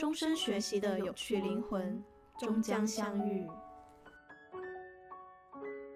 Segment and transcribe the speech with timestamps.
[0.00, 2.02] 终身学习的有趣灵魂，
[2.38, 3.46] 终将相遇。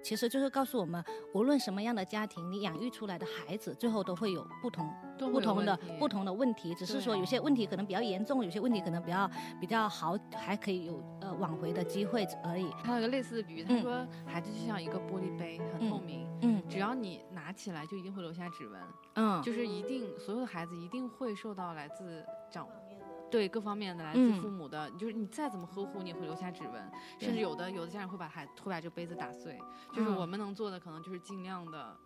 [0.02, 4.86] 其实就是告诉我们，无论什么样的家庭，你养育出来的孩子，最后都会有不同、
[5.18, 6.74] 不同的、不同的问题。
[6.74, 12.70] 只是说有些问题可能比较严重，有些问题可能比较比较好，还可以有呃挽回的机会而已。
[12.84, 18.82] 还有一个类似的比喻，他说孩子就像一个玻璃杯，很透明，嗯，只要你拿起来，就一定会留下指纹，
[19.14, 22.68] 嗯，就是一定所有的孩子一定会受到来自长。
[23.34, 29.58] 对各方面的来自父母的，就是你再怎么呵护，你也会留下指纹，甚至有的有的家长会把孩会把这个杯子打碎。
[29.92, 31.96] 就是我们能做的，可能就是尽量的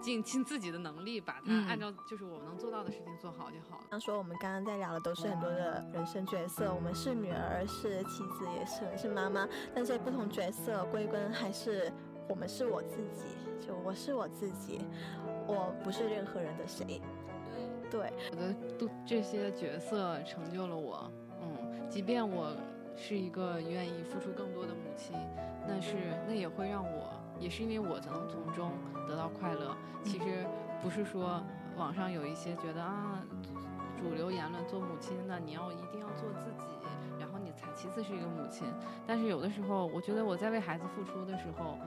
[0.00, 3.84] 尽尽自己的能力，把它按照就是我们能做到的事情做好就好了。
[3.90, 11.92] 刚说我们刚刚在聊的都是很多的人生角色，我们是女儿，是妻子，也是是妈妈，但这不同角色归根还是
[12.30, 13.24] 我们是我自己，
[13.60, 14.80] 就我是我自己，
[15.46, 17.02] 我不是任何人的谁。
[17.90, 21.10] 对，我的都这些角色成就了我，
[21.40, 22.54] 嗯，即便我
[22.96, 25.16] 是一个愿意付出更多的母亲，
[25.66, 25.94] 那是
[26.26, 28.72] 那也会让我，也是因为我才能从中
[29.08, 29.74] 得到快乐。
[30.04, 30.44] 其实
[30.82, 31.42] 不是说
[31.76, 33.24] 网上有一些觉得啊，
[33.96, 36.66] 主流言论做母亲的你要一定要做自己，
[37.18, 38.66] 然后你才其次是一个母亲。
[39.06, 41.78] 但是有的时候，我觉得我在为孩子付出的时候。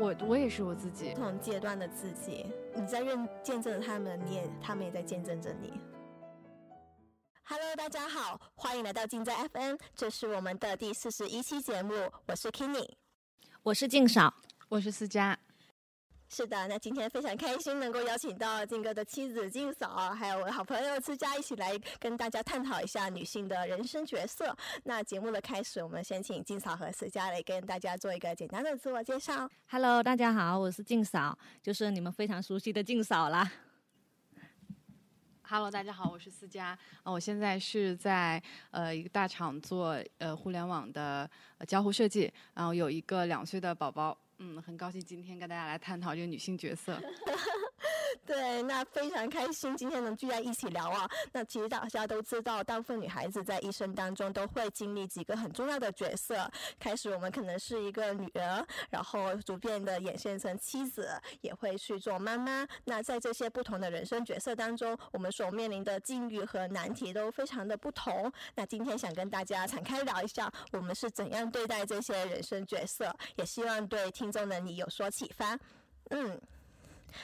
[0.00, 5.72] 我我也是我自己，不同阶段的自己，你在认见证他们，你也他们也在见证着你。
[7.42, 11.94] Hello，大家好，欢迎来到静在 FM，这是我们的第四十一期节目，
[12.26, 12.88] 我是 Kenny，
[13.64, 14.32] 我是静少，
[14.68, 15.36] 我是思佳。
[16.30, 24.54] 是的，那今天非常开心能够邀请到静哥的妻子静嫂，还有我的好朋友思佳一起来跟大家探讨一下女性的人生角色。
[24.84, 29.50] 那节目的开始，我们先请静嫂和思佳来跟大家做一个简单的自我介绍。
[29.70, 33.50] Hello，大家好，我是静嫂，就是你们非常熟悉的静嫂啦。
[35.42, 41.28] Hello，大家好，我是思佳，啊，我现在是在呃一个大厂做呃互联网的
[41.66, 44.16] 交互设计，然后有一个两岁的宝宝。
[44.38, 47.00] 嗯，很高兴今天跟大家来探讨这个女性角色。
[48.28, 51.08] 对，那非常开心今天能聚在一起聊啊。
[51.32, 56.46] 那其实大家都知道，大部分女孩子在一生当中都会经历几个很重要的角色。
[56.78, 62.68] 开始我们可能是一个女儿，然后逐渐的演变成妻子，也会去做妈妈。
[62.84, 68.30] 那在这些不同的人生角色当中，我们所面临的境遇和难题都非常的不同。
[68.54, 75.58] 那今天想跟大家敞开聊一下，我们是怎样对待这些人生角色，也希望对听众的你有所启发。
[76.10, 76.38] 嗯。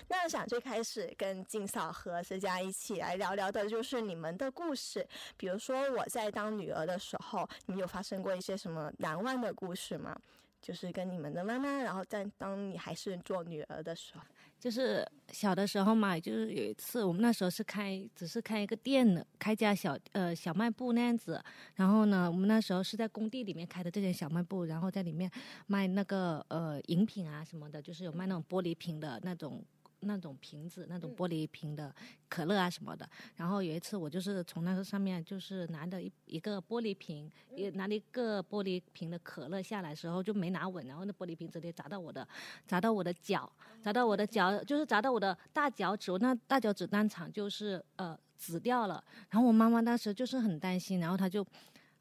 [0.09, 5.07] 那想最开始跟静嫂和思佳一起来聊聊的，就是你们的故事。
[5.37, 10.17] 比如说我在当女儿的时候，你有发生过一些什么难忘的故事吗？
[10.61, 14.23] 就是跟你们的妈妈，然后在当你还是做女儿的时候，
[14.59, 21.39] 就是小的时候嘛，就是有一次我们那时候是开，只是开一个店的，开家小呃小卖部那样子。
[21.75, 25.31] 然后呢，我们那时候是在工地里面开的这间小卖部，然后在里面
[25.67, 29.63] 卖那个呃饮品啊什么的，就是有卖那种玻璃瓶的那种。
[30.05, 31.95] 那种瓶子，那种玻璃瓶的
[32.29, 33.09] 可乐啊什么的。
[33.37, 42.27] 然后有一次，我就是从那个上面就是拿的一一个玻璃瓶，也拿了一个玻璃瓶的可乐下来时候就没拿稳，然后那玻璃瓶直接砸到我的，
[42.67, 43.51] 砸到我的脚，
[43.83, 49.03] 砸到我的脚，就是砸到我的大脚趾，我那大脚趾当场就是呃紫掉了。
[49.31, 51.45] 然后我妈妈当时就是很担心，然后她就。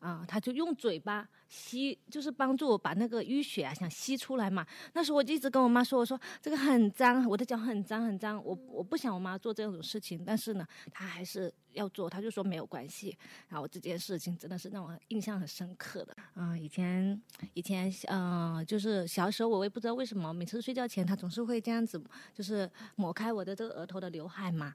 [0.03, 4.65] 啊，他就用嘴巴吸，就是帮助我把那个淤血啊，想吸出来嘛。
[4.93, 11.53] 那时候我就一直跟我妈说，我说这个很脏，我的脚很脏很脏，我我不想我妈做这种事情，但是呢，她还是。
[11.73, 13.17] 要做，他就说没有关系。
[13.47, 16.15] 然后这件事情真的是让我印象很深刻的。
[16.35, 17.19] 嗯，以前
[17.55, 21.99] 以前嗯，就是小时候我也不知道为什么，每次睡觉前他总是会这样子，
[22.31, 24.71] 就是抹开我的这个额头的刘海嘛。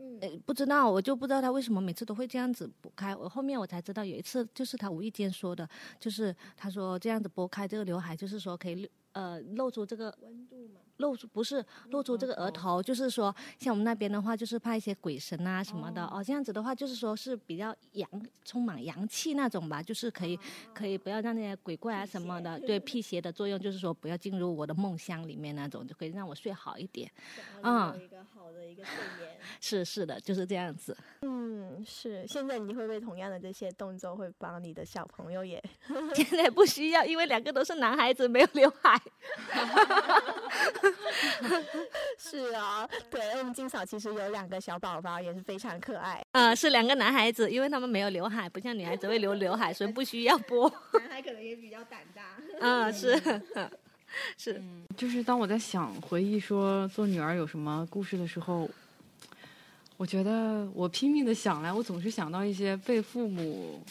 [0.00, 3.14] 嗯，不知道，我就不知道他为什么每次都会这样子拨开。
[3.14, 5.68] 我后面我才知道，有一次就是他无意间说的，
[5.98, 8.90] 就是他说这样子拨开这个刘海，就是说可以。
[9.12, 16.22] 呃，露出这个温度嘛，露出不是露出这个额头，就是说，像我们那边的话，就是怕一些鬼神啊什么的哦。
[16.24, 18.08] 这样子的话，就是说是比较阳，
[18.44, 20.38] 充满阳气那种吧，就是可以
[20.72, 27.10] 可以不要让那些鬼怪啊什么的， 对辟邪的作用，就是说不要进入我的梦乡里面那种，就可以让我睡好一点。
[27.62, 29.38] 嗯，一个好的一个睡眠。
[29.60, 30.96] 是是的，就是这样子。
[31.22, 32.26] 嗯，是。
[32.28, 35.62] 现在你会不会同样的这些动作会帮你的小朋友也？
[36.14, 38.99] 现在不需要，因为两个都是男孩子，没有刘海。
[42.18, 46.24] 是啊，对，我们金嫂其实有两个小宝宝，也是非常可爱。
[46.32, 50.68] 呃，是两个男孩子，因为他们没有刘海，不像女孩子会留刘海，所以不需要拨。
[50.98, 52.22] 男孩可能也比较胆大。
[52.60, 53.20] 嗯，是
[54.36, 54.62] 是，
[54.96, 58.68] 就是当我在想回忆说做女儿有什么故事的时候，
[59.96, 63.82] 我觉得我拼命的想来，我总是想到一些被父母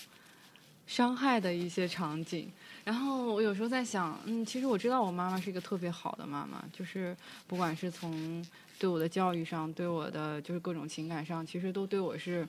[0.88, 2.52] 伤害的一些场景。
[2.90, 7.16] 然后我有时候在想，嗯，其实我知道我妈妈是一个特别好的妈妈，就是
[7.46, 8.44] 不管是从
[8.80, 12.48] 对我的教育上，对我的就是各种情感上，其实都对我是，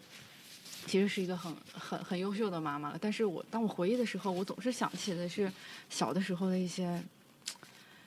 [0.86, 2.96] 其实是一个很很很优秀的妈妈了。
[2.98, 5.52] 但是我当我回忆的时候，我总是想起的是
[5.90, 7.02] 小的时候的一些，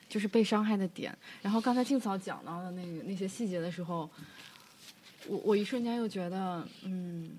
[0.08, 1.16] 就是被伤害的点。
[1.40, 4.10] 然后刚才静嫂讲到的那个那些细节的时候，
[5.28, 7.30] 我我一瞬间又觉得，嗯。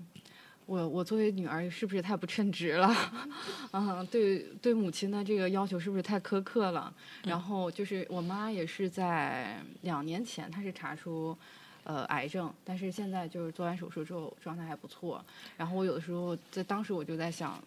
[0.66, 2.94] 我我作为女儿是不是太不称职了？
[3.72, 6.92] 嗯，对对，母亲的这个要求是不是太苛刻了？
[7.24, 11.36] 然后就是我妈也是在两年前，她是查出
[11.84, 15.24] 呃癌症，但是现在就是做完手术之后状态还不错。
[15.56, 17.62] 然后我有的时候在当时我就在想。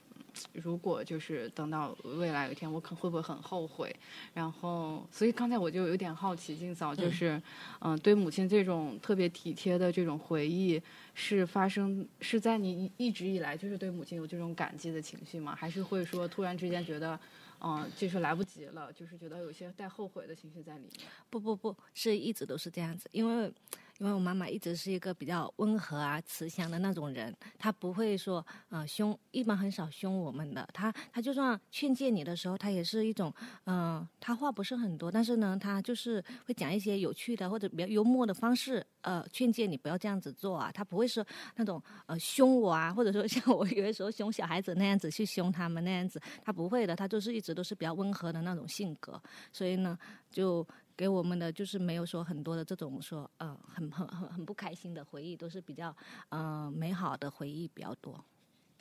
[0.53, 3.95] 如果就是等到未来有一天，我可会不会很后悔？
[4.33, 7.41] 然后，所以刚才我就有点好奇，静嫂就是，
[7.79, 10.81] 嗯，对母亲这种特别体贴的这种回忆，
[11.13, 15.55] 是发生是在你一直以来就是对母亲有这种感激的情绪吗？
[15.55, 17.19] 还是会说突然之间觉得，
[17.61, 21.07] 嗯，就是来不及了，就是觉得有些带后悔的情绪在里面？
[21.29, 23.51] 不不不是一直都是这样子，因为。
[23.99, 30.67] 因为我妈妈一直是一个比较温和啊、慈祥的那种人，她不会说呃凶，一般很少凶我们的。
[30.73, 33.31] 她她就算劝诫你的时候，她也是一种
[33.65, 40.71] 嗯，她话不是很多，但是呢，她就是会讲一些有趣的或者比较幽默的方式，呃，劝诫你不要这样子做啊。
[40.71, 41.25] 她不会说
[41.57, 49.99] 那种呃凶我啊，或者说像我 有的时候凶小孩子那样子去凶他们那样子，她不会的，她就是一直都是比较温和的那种性格，所以呢，
[50.31, 50.65] 就。
[50.99, 55.95] 给我们的就是没有说很多的这种说呃很很很很不开心的回忆，都是比较
[56.27, 58.21] 呃美好的回忆比较多。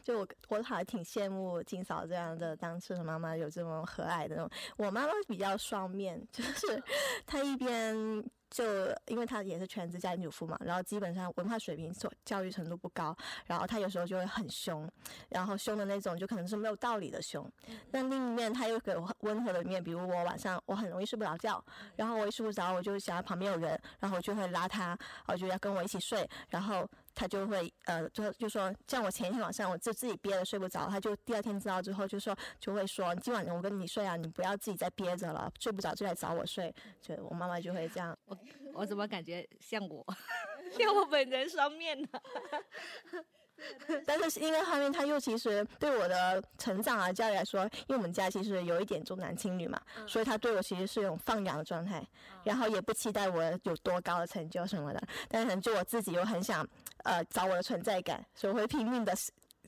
[0.03, 4.51] 就我我还挺羡慕金嫂这样的当时的妈妈有这么和蔼的那种。
[4.77, 6.83] 我妈妈比较双面， 就是
[7.25, 7.95] 她一边。
[8.51, 8.65] 就
[9.07, 13.17] 因为他也是全职家庭主妇嘛，然后基本上文化水平、所教育程度不高，
[13.47, 14.89] 然后他有时候就会很凶，
[15.29, 17.51] 然后凶的那种就可能是没有道理的凶。
[17.91, 21.63] 那另一面他又给我温和的一面，比如我晚上我很容易睡不着觉，
[21.97, 26.89] 然后我一睡不着，我就想要旁边有人，然后我就会拉他，我就要跟我一起睡，然后。
[27.19, 36.73] 他就会呃，就就说，像我前一天晚上，我就自己憋着睡不着，他就第二天知道之后就说，就会说，今晚我跟你睡啊，你不要自己再憋着了，睡不着就来找我睡。
[37.03, 38.17] 就我妈妈就会这样。
[38.27, 38.39] 我
[38.73, 40.07] 我怎么感觉像我，
[40.79, 42.09] 像我本人双面呢？
[44.07, 52.07] 但是因为后面他又其实对我的成长啊教育来说，因为我们家其实有一点重男轻女嘛，所以他对我其实是一种放养的状态，
[52.45, 55.03] 然后也不期待我有多高的成就什么的。
[55.29, 56.67] 但是就我自己又很想
[57.05, 59.13] 呃找我的存在感，所以我会拼命的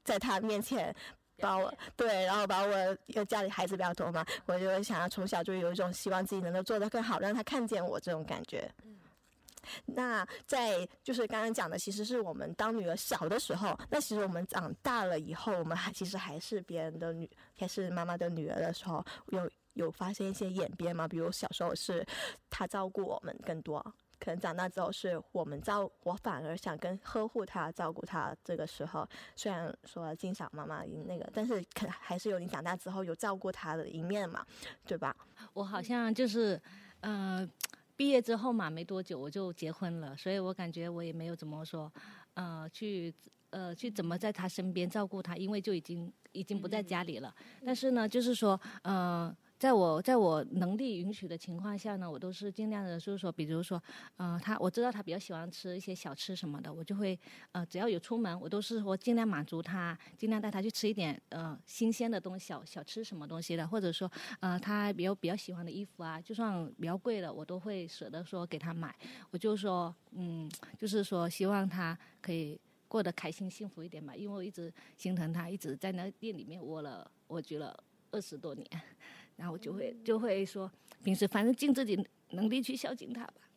[0.05, 0.95] 在他面前
[1.39, 8.71] 把我对，然后把我因为家里孩子比较多嘛，我就想要从小就有一种希望自己能够做得更好，让他看见我这种感觉。
[9.87, 13.79] 那在就是刚刚讲的，其实是我们当女儿小的时候。
[13.91, 17.29] 那其实我们长大了以后，我们还其实还是别人的女，
[17.59, 21.07] 还是妈妈的女儿的时候，有有发生一些演变吗？
[21.07, 22.07] 比如小时候是
[22.49, 23.81] 她照顾我们更多，
[24.19, 28.35] 可能长大之后是我们照，我反而想跟呵护她、照顾她。
[28.45, 34.45] 这个时候虽然说经常妈妈那个，但是可还是有你长大之后有照顾她的一面嘛，
[34.87, 35.15] 对吧？
[35.53, 36.61] 我好像就是，
[37.01, 37.51] 嗯。
[38.01, 41.93] 毕业之后嘛，没多久我就结婚了，所以我感觉我也没有怎么说，
[42.33, 43.15] 呃，去
[43.51, 47.35] 呃去怎么在他身边照顾他，因为就已经已经不在家里了。
[47.63, 49.37] 但是呢，就是说，呃。
[49.61, 53.81] 在我在我能力允许的情况下呢，我都是尽量的，就是说，比如说，
[54.17, 57.19] 嗯，他我知道他比较喜欢吃一些小吃什么的，我就会，
[57.53, 68.97] 呃，只要有出门，我都是说尽量满足他，尽量带他去吃一点，呃，新鲜的东西，小小吃什么东西的，或者说，呃，他比较比较喜欢的衣服啊，就算比较贵的，我都会舍得说给他买。
[69.31, 77.79] 我就说，嗯，就是说希望他可以过得开心幸福一点吧，因为我一直心疼他，一直在那店里面窝了，我觉得
[78.11, 78.67] 二十多年。
[79.41, 80.71] 然后就会就会说，
[81.03, 81.99] 平时反正尽自己
[82.33, 83.50] 能力去孝敬他吧。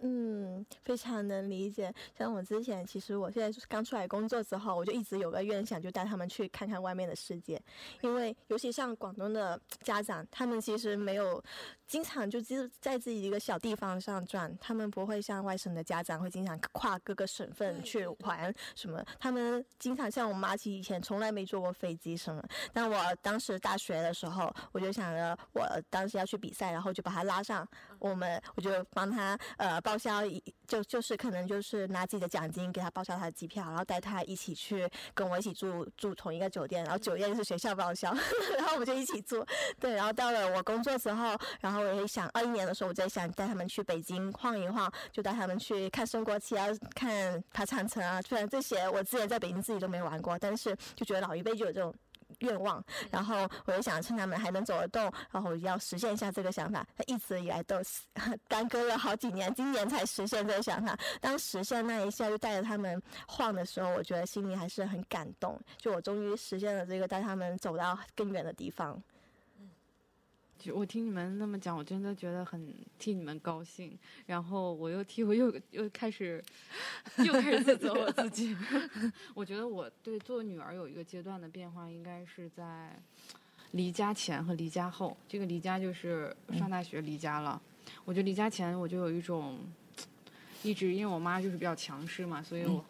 [0.00, 1.92] 嗯，非常能理解。
[2.16, 7.60] 像我之前，其实我现在刚出来工作之后，我就一直有个愿想，就带他们去看看外面的世界。
[8.00, 11.42] 因为尤其像广东的家长，他们其实没有
[11.86, 19.04] 经常就只在自己一个小地方上转，他们不会像外省的家长会经常跨各个省份去玩什么。
[19.18, 22.42] 他们经常像我妈，其实以前从来没坐过飞机什么。
[22.72, 27.66] 但我当时大学的时候，我就想着我当时要去比赛，然后就把他拉上，
[28.02, 30.22] 我们我就帮他呃报销。
[30.66, 38.10] 就就是可能就是拿自己的奖金给他报销他的机票，然后带他一起去跟我一起住住同一个酒店，然后酒店是学校报销，
[38.56, 39.44] 然后我们就一起住。
[39.78, 48.22] 对，然后到了我工作之后，然后我也想二一年的时候，我在想带他们去北京晃一晃，就带他们去看升国旗啊，看爬长城啊。
[48.22, 51.94] 虽然这些我之前在北京自己都没玩过，但是就觉得老一辈就有这种。
[52.40, 56.86] 愿望，然后我就想趁他们还能走得动，然后要实现一下这个想法。
[56.96, 57.76] 他一直以来都
[58.48, 60.98] 耽搁了好几年，今年才实现这个想法。
[61.20, 65.60] 当实现那一下，就带着他们晃的时候，我觉得心里还是很感动。
[65.78, 69.02] 就我终于实现了这个，带他们走到更远的地方。
[70.62, 73.98] 就我听你们那么讲，我真的觉得很替你们高兴。
[74.26, 76.40] 然后我又替我又又开始
[77.18, 78.56] 又开始自责我自己。
[79.34, 82.96] 我觉得我对做女儿有一个阶段的变化，应该是在
[83.72, 85.16] 离家前和离家后。
[85.26, 87.60] 这个离家就是上大学离家了。
[88.04, 89.58] 我觉得离家前我就有一种
[90.62, 92.84] 一直因为我妈就是比较强势嘛，所以我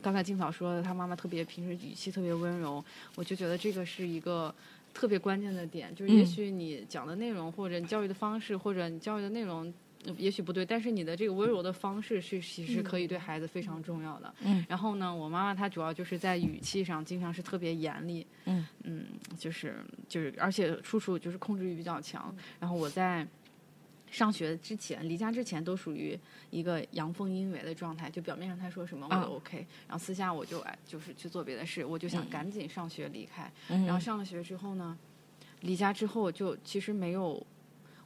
[0.00, 2.82] 刚才静嫂说的，她妈妈特别平时语气特别温柔，
[3.16, 4.54] 我就觉得这个是一个。
[4.98, 9.72] 特别关键的点就是，也许你讲的内容，或者你教育的方式，或者你教育的内容，
[10.16, 14.34] 也许不对，但是你的这个温柔的方式是其实可以对孩子非常重要的。
[14.44, 14.66] 嗯。
[14.68, 18.26] 然后呢，我妈妈她主要就是在语气上经常是特别严厉。
[18.46, 18.66] 嗯。
[18.82, 19.06] 嗯，
[19.38, 19.76] 就是
[20.08, 22.34] 就是，而且处处就是控制欲比较强。
[22.58, 23.24] 然后我在。
[24.10, 26.18] 上学之前，离家之前都属于
[26.50, 33.50] 一个阳奉阴违的状态，就表面上他说什么我都 OK，然后私下我就哎就是去做别的事，我就想赶紧上学离开。
[33.68, 34.96] 然后上了学之后呢，
[35.60, 37.46] 离家之后就其实没有，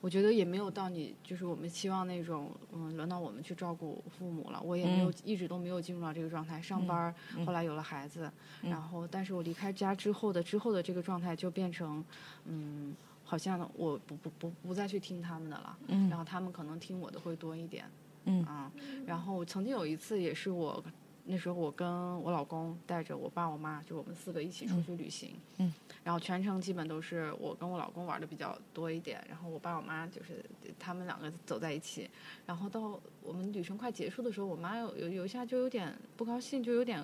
[0.00, 6.60] 我觉得也没有到你就是我们期望那种嗯轮到我们去照顾父母了，我也没有一直都没有进入到这个状态。
[6.60, 7.14] 上班
[7.46, 8.30] 后来有了孩子，
[8.62, 12.04] 然后但是我离开家之后的之后的这个状态就变成
[12.46, 12.94] 嗯。
[13.32, 17.86] 好像我不不不不再去听他们的了，嗯，然后他们可能听我的会多一点，
[18.26, 18.44] 嗯。
[18.44, 18.70] 啊，
[19.06, 20.84] 然后曾经有一次也是我
[21.24, 21.88] 那时候我跟
[22.20, 25.72] 我老公带着我爸我妈就我们四个一起出去旅行，嗯，
[26.04, 30.44] 然后全程基本都是我跟我老公玩的比较多一点，然后我爸我妈就是
[30.78, 32.10] 他们两个走在一起，
[32.44, 37.02] 然后到我们旅程快结束的时候，我妈有有有一下就有点不高兴，就有点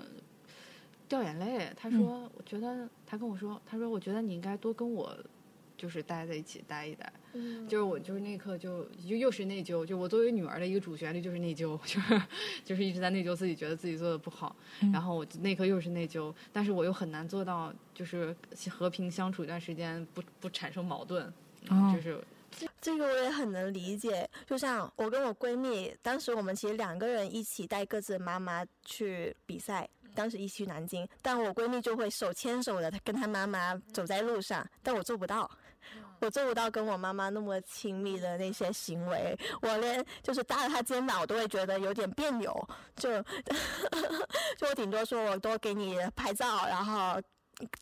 [1.09, 5.17] 掉眼泪，她说我觉得她跟我说，她说我觉得你应该多跟我。
[5.79, 7.67] 就是待在一起待一待，嗯。
[7.69, 12.23] 就是我就是那一刻就就又是内疚，就我作为女儿的一个主旋律就是内疚， 就是
[12.65, 14.55] 就是一直在内疚自己觉得自己做的不好，
[14.93, 18.37] 然后我那一刻又是内疚，但是我又很难做到就是
[18.69, 21.33] 和平相处一段时间不不产生矛盾，
[21.95, 22.21] 就是
[22.81, 29.89] 这个我也很能理解，就像我跟我闺蜜，当时我们其实两个人一起带各自妈妈去比赛。
[30.15, 35.49] 当时一起去南京，但我闺蜜就会手牵手的，她跟她妈妈走在路上，但我做不到，
[36.21, 42.53] 我做不到跟我妈妈那么亲密的那些行为，我连就是搭着她肩膀，我都会觉得有点别扭，
[42.97, 43.23] 就
[44.57, 47.21] 就我顶多说我多给你拍照，然后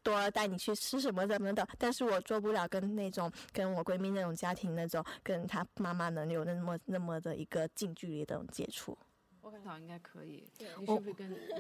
[0.03, 8.97] 多带你去吃什么什么的，但是我做不了跟那种跟我闺蜜那种家庭那种跟她妈妈能有那么那么的一个近距离的接触。
[9.47, 10.43] 我感觉应该可以。
[10.85, 10.97] 我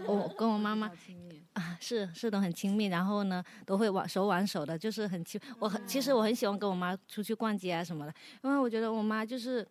[0.07, 0.91] 我跟我妈妈
[1.55, 5.41] 啊，是是都很亲密，然后呢都会挽手挽手的，就是很亲。
[5.61, 8.13] 我很其实我很喜欢跟我妈出去逛街啊什么的，
[8.43, 9.65] 因为我觉得我妈就是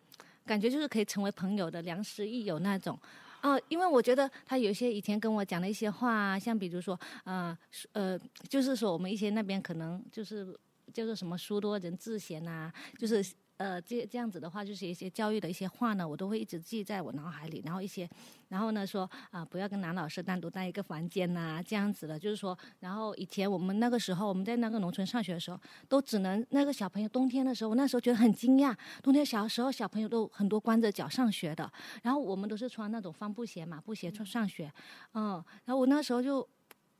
[0.46, 2.98] 感觉就是可以成为朋友的良师益友那种
[3.42, 3.54] 啊。
[3.68, 7.56] 因为我觉得她有些以前跟我讲的一些话啊，像比如说呃
[7.92, 8.18] 呃，
[8.48, 10.58] 就是说我们一些那边可能就是
[10.90, 13.22] 叫做什么书多人自闲啊，就是。
[13.58, 17.62] 呃，这这样子的话，就是一些教育的一些话呢，我都会一直记在我脑海里。
[17.64, 18.08] 然后一些，
[18.48, 22.18] 然后呢说啊，不要跟男老师单独在一个房间呐，这样子的。
[22.18, 25.58] 就是说，然后以前我们那个时候，我们在那个农村上学的时候，
[25.88, 31.72] 都只能那个小朋友冬天的时候，我那时候觉得很惊讶，冬天小时候小朋友都很多光着脚上学的，
[32.02, 34.70] 然后我们都是穿那种帆布鞋、马布鞋穿上学，
[35.14, 36.46] 嗯，然后我那时候就。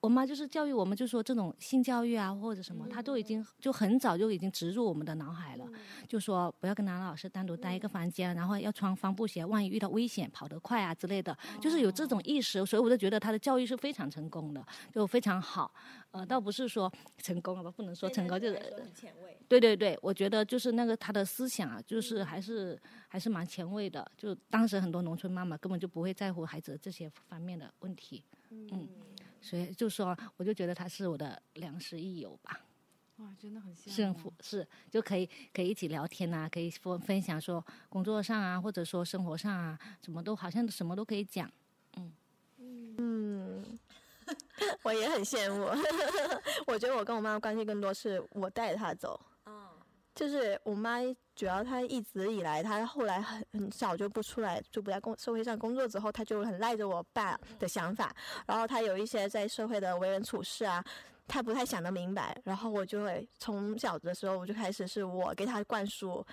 [0.06, 5.66] 我妈就是教育我们，就说这种性教育啊，或者什么，她都已经就很早就已经植入我们的脑海了。
[6.06, 12.64] 就说不要跟男老师单独待一个房间，然后要穿帆布鞋，万一遇到危险跑得快啊之类的，就是有这种意识。
[12.64, 15.74] 所以我就觉得她的教育是非常成功的，就非常好。
[16.12, 18.54] 呃，倒不是说 成功了吧，不能说成功，就是
[18.94, 24.08] 前卫对对对，我觉得就是那个她的思想啊，就是还是还是蛮前卫的。
[24.16, 28.88] 就当时很多农村妈妈根本就不会在乎孩子这些方面的问题，嗯。
[29.40, 32.60] 所以就说，我就觉得他是我的良师益友吧。
[33.16, 41.50] 哇，真的很幸福，是就可以可以一起聊天呐，可以分分享说工作上啊，或者说生活上啊，什么都好像什么都可以讲。
[41.96, 42.12] 嗯
[42.98, 43.78] 嗯，
[44.84, 45.64] 我也很羡慕。
[46.66, 49.18] 我觉得我跟我妈妈关系更多是我带着她走。
[50.16, 50.98] 就是我妈，
[51.34, 58.16] 主要她一直以来，她后来很很少就不出来，就不在工社会上工作之后，她就很赖着我爸的想法。
[58.46, 60.82] 然后她有一些在社会的为人处事啊，
[61.28, 62.34] 她不太想得明白。
[62.44, 66.24] 然后我就会从小的时候我就开始是我给她灌输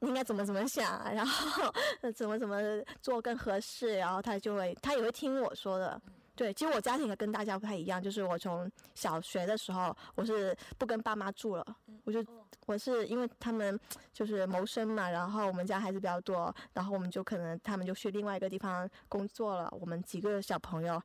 [0.00, 1.72] 应该怎么怎么想，然后
[2.14, 2.60] 怎么怎么
[3.00, 3.96] 做更合适。
[3.96, 5.98] 然后她就会，她也会听我说的。
[6.40, 12.24] 对，其实我家庭也跟大家不太一样，就是我从小学的时候，我是不跟爸妈住了，我就
[12.64, 13.78] 我是因为他们
[14.10, 20.98] 就是谋生嘛，然后我们家孩子比较多，然后我们就可能他们就去另外一个地方工作了，我们几个小朋友，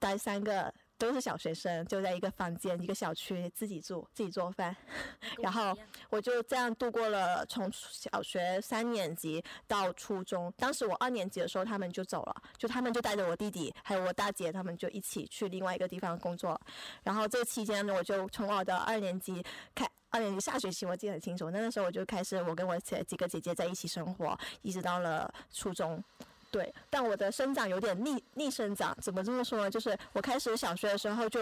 [0.00, 0.74] 带三个。
[0.98, 4.76] 都是小学生，就在一个房间、一个小区自己住、自己做饭，
[5.40, 5.76] 然后
[6.10, 10.52] 我就这样度过了从小学三年级到初中。
[10.56, 16.60] 当时我二年级的时候，他们就走了，就他们就带着我弟弟还有我大姐，他们就一起去另外一个地方工作。
[17.04, 19.42] 然后这期间呢，我就从我的二年级
[19.74, 26.02] 开，二年级下学期我记得很清楚，那个时候我就开始我跟我姐几个姐姐在一起生活，一直到了初中。
[26.50, 29.70] 对，但我的生长有点逆逆生长，怎么这么说呢？
[29.70, 31.40] 就是我开始小学的时候就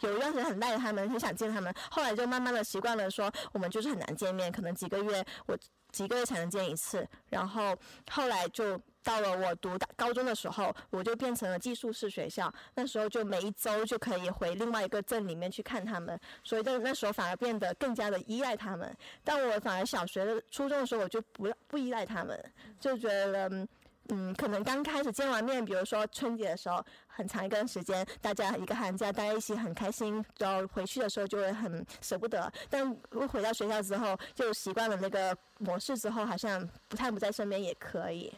[0.00, 5.56] 有一段时间很赖他们，很想见他们，后来就慢慢的习惯了，说我们就是很难见面，可能几个月我
[5.90, 7.06] 几个月才能见一次。
[7.30, 7.74] 然后
[8.10, 18.94] 后来就到了我读大高中的时候，我就变成了寄宿式学校，那时候就每一周就可以回另外一个镇里面去看他们，所以在那时候反而变得更加的依赖他们。
[19.24, 23.66] 但我反而小学的初中的时候，我就不不依赖他们，就觉得。
[24.08, 32.52] 嗯可能刚开始见完面，比如说春节的时候，很长一段时间，大家一个寒假待在一起很开心，然后回去的时候就会很舍不得。
[32.68, 32.92] 但
[33.28, 38.32] 回到学校之后，就习惯了那个模式之后，好像不太不在身边也可以。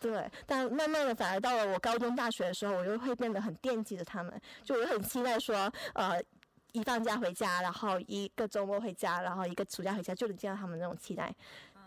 [0.00, 6.22] 对，但慢慢的反而到了我高中、大学的时候，我就会变得很惦记着他们，就我很期待说，呃，
[6.70, 11.34] 一放假回家，然后一个周末回家，然后一个暑假回家，就能见到他们那种期待。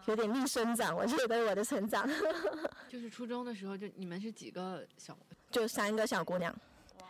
[0.08, 2.08] 有点逆生长，我觉得我的成长。
[2.90, 5.18] 就是初中的时候，就你们是几个小？
[5.50, 6.52] 就三个小姑娘。
[7.00, 7.08] 哇，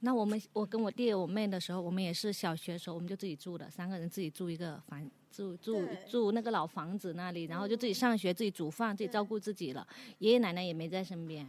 [0.00, 9.86] 那我们我跟我弟我妹的时候，我们也是小学时候，我们就自己住的，三个人自己住一个房，住住住那个老房子那里，然后就自己上学，自己煮饭，自己照顾自己了。
[10.18, 11.48] 爷爷奶奶也没在身边。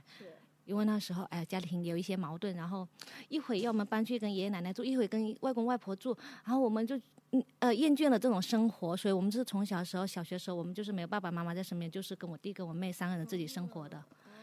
[0.65, 2.87] 因为那时候哎，家庭有一些矛盾，然后
[3.27, 6.99] 一会要我们搬去跟爷爷奶奶住，一会跟外公外婆住，然后我们就。
[7.33, 13.99] 嗯呃，厌倦了这种生活，所以我们是从小时候，小学时候，我们就是没有爸爸妈妈在身边，就是跟我弟跟我妹三个人自己生活的，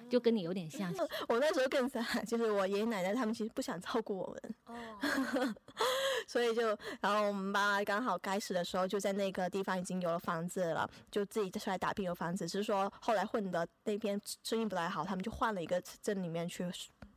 [0.09, 0.92] 就跟你有点像。
[1.29, 5.55] 我那时候更惨，就是我爷爷奶奶他们其实不想照顾我们，哦，
[6.26, 16.68] 所以就，然后我们爸刚好开始的时候就在那个地方已经有了房子了，就自己出来打拼有房子，只是说后来混的那边生意不太好，他们就换了一个镇里面去。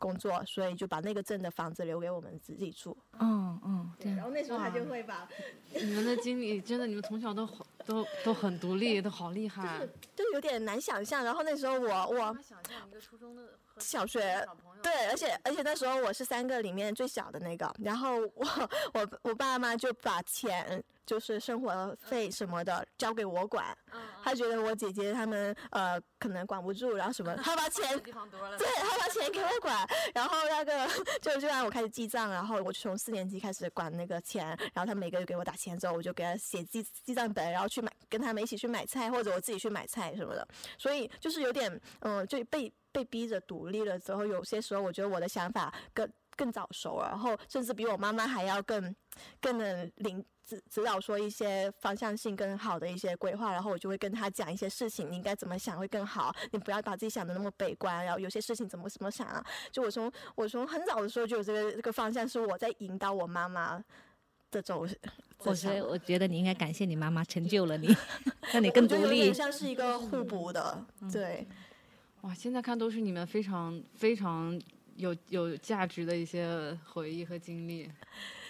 [0.04, 2.98] 工作，所以就把那个镇的房子留给我们自己住。
[3.20, 4.12] 嗯嗯，对。
[4.12, 5.26] 然后那时候他就会把
[5.74, 7.48] 你们的经历，真的，你们从小都
[7.86, 9.88] 都都很独立，都好厉害。
[10.14, 11.24] 就有点难想象。
[11.24, 14.46] 然后那时候我我想象一个初中的小学，
[14.82, 17.74] 对，而且而且那时候我是三个里面最小的那个。
[17.80, 20.84] 然后我我我爸妈就把钱。
[21.06, 23.66] 就是生活费什么的交给我管，
[24.24, 30.88] 他觉得我姐姐他们呃可能管不住，然后什么， 他把钱对，他把钱给我管，然后那个
[31.22, 48.96] 就就让我开始记账，然后我从四年级开始管那个钱，然后他每个月给我打钱之后，我就给他写记记账本，然后去买跟他们一起去买菜，或者我自己去买菜什么的，所以就是有点嗯就被被逼着独立了之后，有些时候我觉得我的想法更更早熟，然后甚至比我妈妈还要更
[49.40, 50.24] 更能领。
[50.46, 59.42] 指指导说一些方向性更好的一些规划，然后我就会跟他讲一些事情，你应该怎么想会更好，你不要把自己想的那么悲观，然后有些事情怎么怎么想啊？
[59.72, 63.82] 就我从我从很早的时候就有这个这个方向，是我在引导我妈妈
[64.52, 64.86] 的走。
[65.38, 67.88] 我觉得我觉得你应该感谢你妈妈成就了你，
[68.52, 69.34] 让你更独立。
[69.34, 71.48] 像是一个互补的，对。
[72.24, 74.62] 哇，现在看都是你们非常非常
[74.96, 77.92] 有有价值的一些回忆和经历。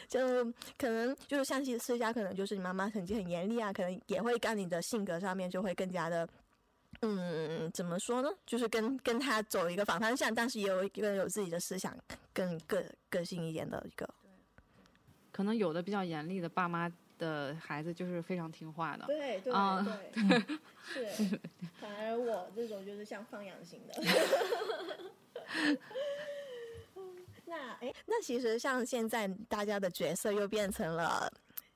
[0.10, 0.43] 就
[0.77, 6.27] 可能就是像其私家，可能就是你妈妈成绩很严厉啊，可能也会让你的性格上面就会更加的，
[7.01, 8.29] 嗯，怎么说呢？
[8.45, 11.97] 就是跟跟他走一个反方向，但是也有一个有自己的思想，
[12.32, 14.08] 更个个性一点的一个。
[15.32, 16.88] 可能有的比较严厉的爸妈
[17.23, 19.05] 的孩子就是非常听话的。
[19.05, 20.57] 对对对，
[21.15, 21.39] 是。
[21.79, 23.93] 反而我这种就是像放养型的。
[27.45, 31.31] 那哎，那其实像现在大家的角色又变成了，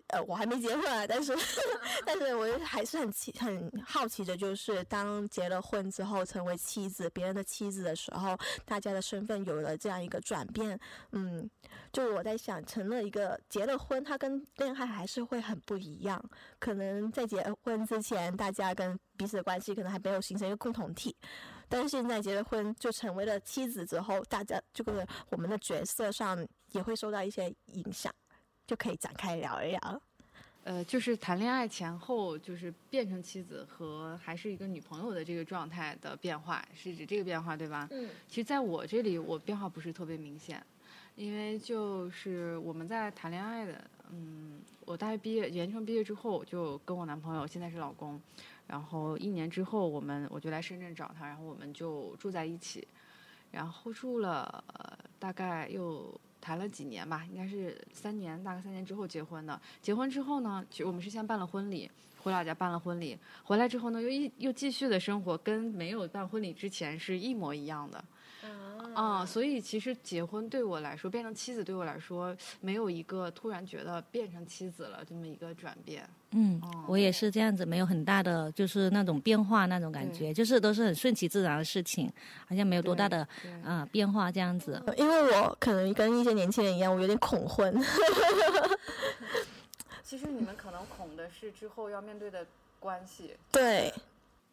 [0.08, 1.36] 呃，我还没结婚啊，但是，
[2.06, 10.80] 但是我还是很奇很好奇的，就是当结了婚之后，成为妻子，别人的妻子的时候，大家的身份有了这样一个转变，
[11.12, 11.50] 嗯，
[11.92, 16.24] 就我在想，成了一个结了婚，他跟恋爱还是会很不一样，
[16.58, 21.14] 可能在结婚之前，大家跟彼此的关系可能还没有形成一个共同体。
[21.68, 28.10] 但是现在结了婚，就成为了妻子之后，大家这个我们的角色上也会受到一些影响，
[28.68, 30.02] 就可以展开聊一聊。
[30.66, 37.88] 呃，就是谈恋爱前后，就是变成妻子和还是一个女朋友的这个状态的变化，是指这个变化对吧？
[37.90, 38.10] 嗯。
[38.28, 40.62] 其实在我这里，我变化不是特别明显。
[41.16, 48.22] 因为就是我们在谈恋爱的，嗯，我大学毕业，研究生毕业之后就跟我男朋友，现在是老公，
[48.68, 52.88] 然后一年之后我们我就来深圳找他，然后我们就住在一起，
[53.50, 56.14] 然后住了、呃、大概又
[56.48, 59.60] 谈了几年吧，应该是三年，大概三年之后结婚的。
[59.82, 68.02] 结婚之后呢，其实我们是先办了婚礼，回老家办了婚礼，回来之后呢，又一又继续的生活，跟没有办婚礼之前是一模一样的。
[68.96, 76.08] 啊，所以其实结婚对我来说，变成妻子对我来说，没有一个突然觉得变成妻子了这么一个转变。
[76.32, 82.12] 嗯哦，我也是这样子，没有很大的就是那种变化那种感觉，就是都是很顺其自然的事情，
[82.48, 83.20] 好像没有多大的
[83.64, 84.82] 啊呃变化这样子。
[84.98, 87.74] 因为我可能跟一些年轻人一样，我有点恐婚。
[90.04, 92.46] 其实你们可能恐的是之后要面对的
[92.80, 93.36] 关系。
[93.52, 93.94] 对，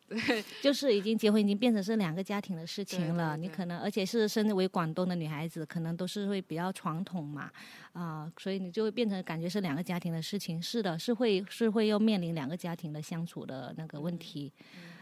[0.63, 3.37] 就是已经结婚，已经变成是两个家庭的事情了。
[3.37, 7.51] 对对你可能，而且是身为广东的女孩子，可能都是会比较传统嘛，
[7.95, 10.61] 啊、所以你就会变成感觉是两个家庭的事情。
[10.61, 14.53] 是的，是会是会要面临两个家庭的相处的那个问题。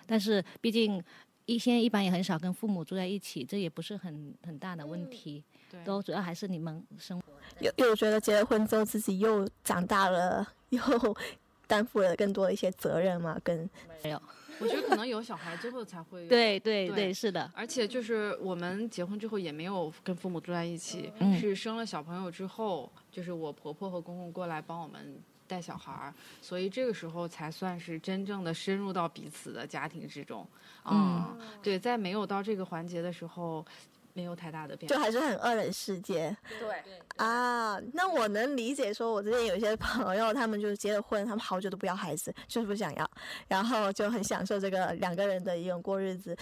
[0.07, 1.03] 但是毕竟
[1.47, 5.43] 一现在一般也很少跟父母住在一起，这也不是很很大的问题。
[5.69, 7.25] 对，都主要还是你们生活。
[7.61, 10.81] 又又觉得结了婚之后自己又长大了，又
[11.67, 13.69] 担负了更多的一些责任嘛，跟
[14.05, 14.23] 没有。
[14.59, 16.27] 我觉得可能有小孩之后才会。
[16.29, 17.51] 对对对对，是的。
[17.55, 30.47] 而且就是我们结婚之后也没有跟父母住在一起，嗯是生了小朋友之后，就是我婆婆和公公过来帮我们带小孩儿，所以这个时候才算是真正的深入到彼此的家庭之中。
[30.85, 33.65] 嗯对，在没有到这个环节的时候，
[34.13, 34.95] 没有太大的变化。
[34.95, 36.83] 就还是很二人世界对，
[37.17, 37.81] 啊。
[37.93, 43.11] 那我能理解，说我之前有一些朋友，他们就是结了婚，他们好久都不要孩子，就是不想要，
[43.49, 46.37] 然后就很享受这个两个人的一种过日子，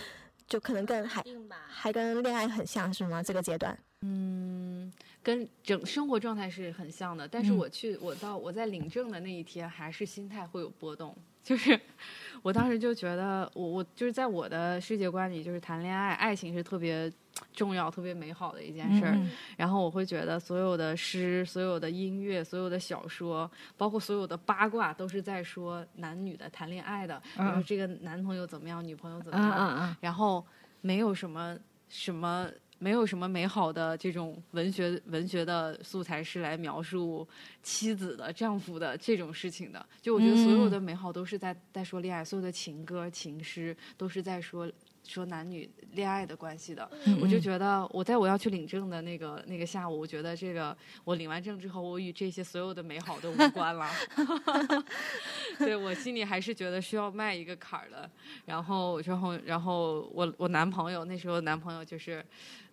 [0.47, 1.25] 就可能跟还
[1.69, 3.23] 还跟恋爱很像，是吗？
[3.23, 3.79] 这个阶段。
[4.03, 4.91] 嗯，
[5.23, 11.15] 跟整生活状态是很像的，但是嗯我去，我到我在领证的那一天，还是心态会有波动。
[11.43, 11.79] 就是
[12.43, 17.11] 我当时就觉得，我我就是在我的世界观里，就是谈恋爱，爱情是特别
[17.53, 19.13] 重要、特别美好的一件事儿。
[19.15, 30.45] 嗯然后我会觉得，所有的诗、所有的音乐、所有的小说，包括所有的八卦，都是在说男女的谈恋爱的，嗯然后这个男朋友怎么样，女朋友怎么嗯样，然后
[30.81, 32.49] 没有什么什么。
[32.83, 37.29] 没有什么美好的这种文学文学的素材是来描述
[37.63, 39.87] 妻子的、丈夫的这种事情的。
[40.01, 44.67] 就我觉得所有的美好都是在在说恋爱，所有的情歌、情诗都是在说
[45.07, 46.89] 说男女恋爱的关系的。
[47.21, 53.89] 我就觉得，我在我要去领证的那个那个下午，我觉得这个我领完证之后，我与这些所有的美好都无关了。
[55.59, 58.09] 对我心里还是觉得需要迈一个坎儿的。
[58.47, 62.25] 然后，然后，然后我我男朋友那时候男朋友就是，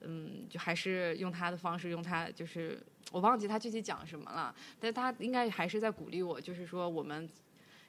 [0.01, 7.27] 嗯，就还是用他的方式，用他就是我忘记他具体讲什么了，但他应该还是在鼓励我，就是说我们。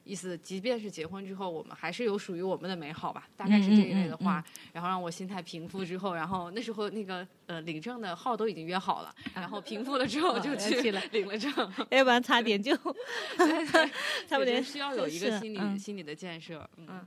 [0.08, 4.42] 意思，即便是结婚之后，我们还是有属于我们的美好吧，大概是这一类的话，
[4.72, 11.52] 然后让我心态平复之后，然后那时候那个呃领证的号都已经约好了，然后平复了之后就哦去领了证，
[11.90, 12.74] 要不然 差点就
[14.26, 15.78] 差不多需要有一个心理、嗯。
[15.78, 17.06] 心理的建设，嗯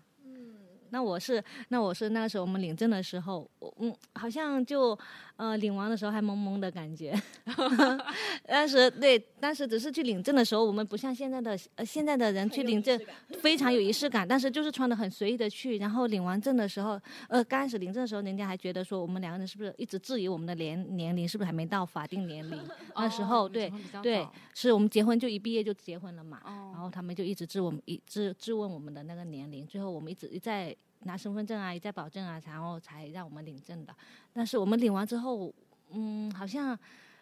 [0.92, 4.98] 那我是那我是那时候我们领证的时候，我嗯，好像就
[5.38, 7.14] 呃领完的时候还懵懵的感觉。
[8.48, 13.00] 当时对，当时只是去领证的时候，我们不像现在的呃现在的人去领证
[13.42, 22.62] 非常有仪式感，但是就是穿的很随意的去，然后领完证的时候，呃刚开始领证的时候，人家还觉得说我们两个人是不是一直质疑我们的年年龄是不是还没到法定年龄？
[22.96, 23.72] 那时候对
[24.04, 26.42] 对，是我们结婚就一毕业就结婚了嘛。
[26.44, 33.96] 然哦，后他们就一直质我们，一质质问我们的那个年龄，最后我们一直一再拿身份证啊，一再保证啊，然后才让我们领证的。
[34.34, 35.54] 但是我们领完之后，
[35.92, 36.78] 嗯，好像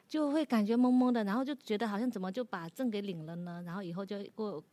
[0.08, 3.64] 就会感觉懵懵的，然后就觉得好像怎么就把证给领了呢？
[3.66, 4.64] 然后以后就过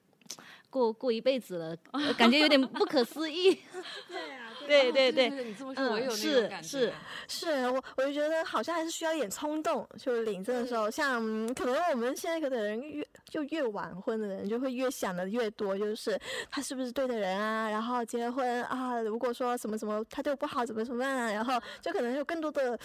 [0.70, 3.58] 过过一辈子了，呃 感觉有点不可思议。
[4.08, 6.68] 对对对对，你这么说，嗯我有那是种感觉。
[6.68, 6.92] 是
[7.28, 9.88] 是我，我就觉得好像还是需要一点冲动。
[9.98, 17.70] 就领证的时候，像嗯可能我们现在可能人越就越晚婚的人，就会越想的越多，就是他是不是对的人啊？
[17.70, 21.32] 然后结了婚啊，如果说什么什么他对我不好，怎么怎么办啊？
[21.32, 22.78] 然后就可能有更多的。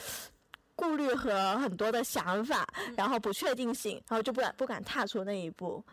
[0.74, 2.68] 顾虑和很多的想法，
[2.98, 5.84] 然后不确定性，然后就不敢不敢踏出那一步。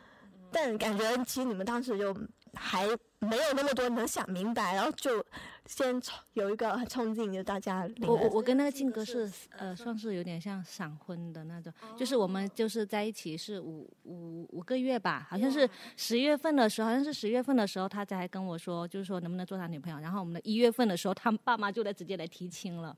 [0.51, 2.17] 但感觉其实你们当时就
[2.55, 2.87] 还
[3.21, 5.25] 没有那么多能想明白，然后就
[5.67, 19.99] 先冲有一个很冲劲，就大家我我我跟那个静哥是呃，算是有点像闪婚的那种，就是我们就是在一起是五五五个月吧，好像是十月份的时候，好像是十月份的时候，他才跟我说，就是说能不能做他女朋友。
[19.99, 22.97] 然后我们的一月份的时候，他爸妈就来直接来提亲了。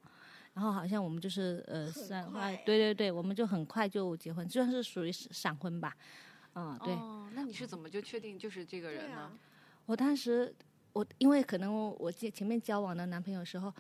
[0.53, 5.97] 然后好像我们就是呃三快对对对，我们就很快就结婚，就算是属于闪婚吧。
[6.61, 6.93] 嗯，对。
[6.93, 9.31] 哦，那你是怎么就确定就是这个人呢？
[9.87, 10.55] 我当时
[10.93, 13.73] 我因为可能我我前前面交往的男朋友时候，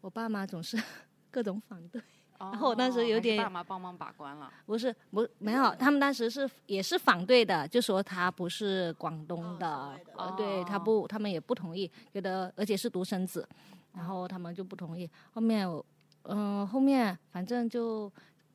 [0.00, 0.80] 我爸妈总是
[1.30, 2.00] 各种反对。
[2.40, 4.48] 然后我当时有点爸妈帮忙把关了。
[4.64, 13.44] 不是，不没有，他们当时是也是反对的，就说他不是广东的，呃，对他不，他们也不同意，觉得而且是独生子，
[13.92, 15.10] 然后他们就不同意。
[15.32, 15.84] 后面我，
[16.22, 18.08] 嗯、后面反正就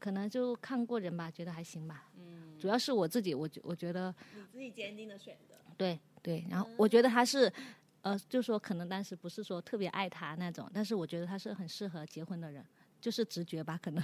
[0.04, 2.10] 可能就看过人吧，觉得还行吧。
[2.18, 5.56] 嗯，主要是我自己，我觉我觉得你自己坚定的选择。
[5.78, 7.50] 对对，然后我觉得他是。
[8.02, 12.62] 呃，就说可能当时不是说特别爱他那种，但是我觉得他是很适合结婚的人，
[13.00, 14.04] 就是直觉吧，可能。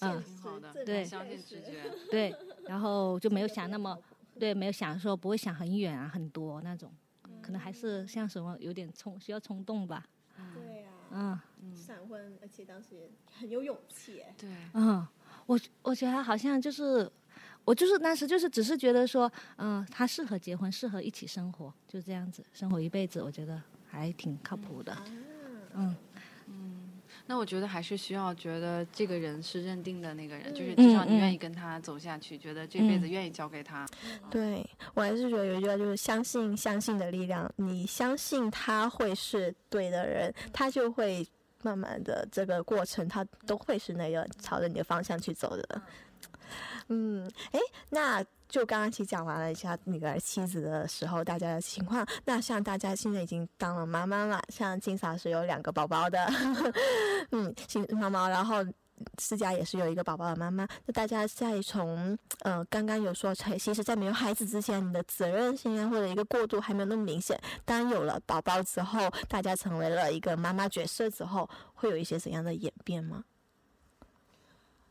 [0.00, 1.82] 嗯挺好的对相信直觉。
[2.10, 3.98] 对，然后就没有想那么，
[4.38, 6.92] 对，没有想说不会想很远啊，很多那种，
[7.40, 10.04] 可能还是像什么有点冲，需要冲动吧。
[10.52, 14.22] 对呀、嗯闪婚，而且当时也很有勇气。
[14.36, 15.06] 对，嗯，
[15.46, 17.10] 我我觉得好像就是，
[17.64, 24.96] 我就是当时就是只是觉得说，嗯、他适合结婚，适合一起生活，就这样子生活一辈子，我觉得还挺靠谱的。
[25.74, 25.96] 嗯
[26.48, 26.88] 嗯
[27.24, 33.86] 那我觉得还是需要觉得这个人是认定的那个人，就是嗯至少你嗯愿意跟他走下去，觉得这辈子愿意交给他。
[34.28, 41.26] 对我还是觉得有一句话就是相信相信的力量，你相信他会是对的人，他就会
[41.62, 45.82] 慢慢的这个过程，他都会是那个朝着你的方向去走的。
[46.88, 56.26] 嗯，哎，那就刚刚其实讲完了一下女儿妻子的时候大家的情况，那像大家现在已经当了妈妈了，像金嫂是有两个宝宝的，
[57.32, 58.56] 嗯，新妈妈，然后
[59.18, 60.66] 思佳也是有一个宝宝的妈妈。
[60.86, 67.38] 那大家在从呃刚刚有说，其实，在没有孩子之前，你的责任心啊或者一个过渡还没有那么明显。
[67.64, 73.24] 当有了宝宝之后，大家成为了一个妈妈角色之后，会有一些怎样的演变吗？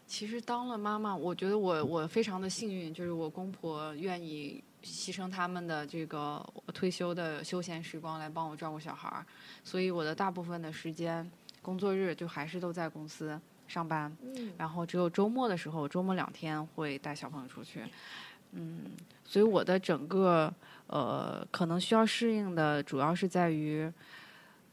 [0.07, 9.25] 其实当了妈妈，我觉得我我非常的幸运，就是我公婆愿意牺牲他们的这个退休的休闲时光来帮我照顾小孩儿，
[9.63, 13.39] 所以我的大部分的时间工作日就还是都在公司
[13.71, 14.51] 上班，嗯。
[14.57, 17.83] 然后只有周末的时候，周末两天会带小朋友出去，
[18.51, 18.91] 嗯，
[19.23, 20.53] 所以我的整个
[20.87, 23.91] 呃可能需要适应的主要是在于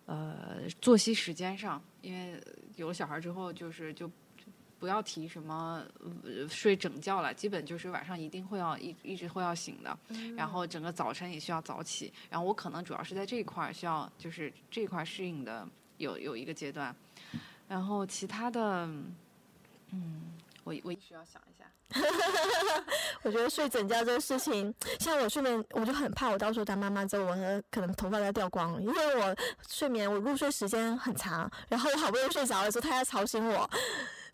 [0.07, 2.43] 呃作息时间上，因为
[2.77, 4.11] 有了小孩之后，就是就
[4.79, 5.83] 不要提什么、
[6.25, 9.99] 呃、睡整觉了，基本就是晚上一定会要一一直会要醒的，
[10.37, 16.95] 然后整个早晨也需要早起，然后我可能主要是在这一块儿需要就是这一块儿适应的有有一个阶段，
[17.69, 18.61] 然后其他的，
[19.93, 20.33] 嗯，
[20.65, 21.65] 我我需要想一下。
[23.23, 29.37] 我觉得睡整觉这个事情，像我睡眠，我就很怕我到时候当妈妈之后，我可能头发要掉光了，因为我
[29.69, 33.69] 睡眠我入睡时间很长，然后我好不容易睡着的时候，他要吵醒我，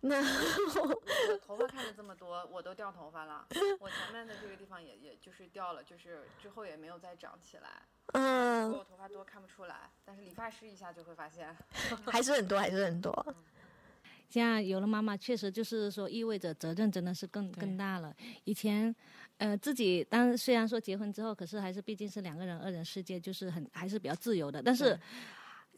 [0.00, 3.46] 那我 头发看着这么多，我都掉头发了。
[3.78, 7.82] 我前面的这个地方也也就是掉了，就是之后也没有再长起来。
[8.12, 11.48] 如嗯果我头发多看不出来，但是理发师一下就会发现。
[12.06, 13.34] 还是很多，还是很多。
[14.28, 18.14] 现在有了妈妈，确实就是说意味着责任真的是更更大了。
[18.44, 18.94] 以前，
[19.38, 24.60] 呃，自己当虽然说结婚之后，可是还是毕竟是两个人二人世界，就是很还是比较自由的。
[24.62, 24.98] 但是，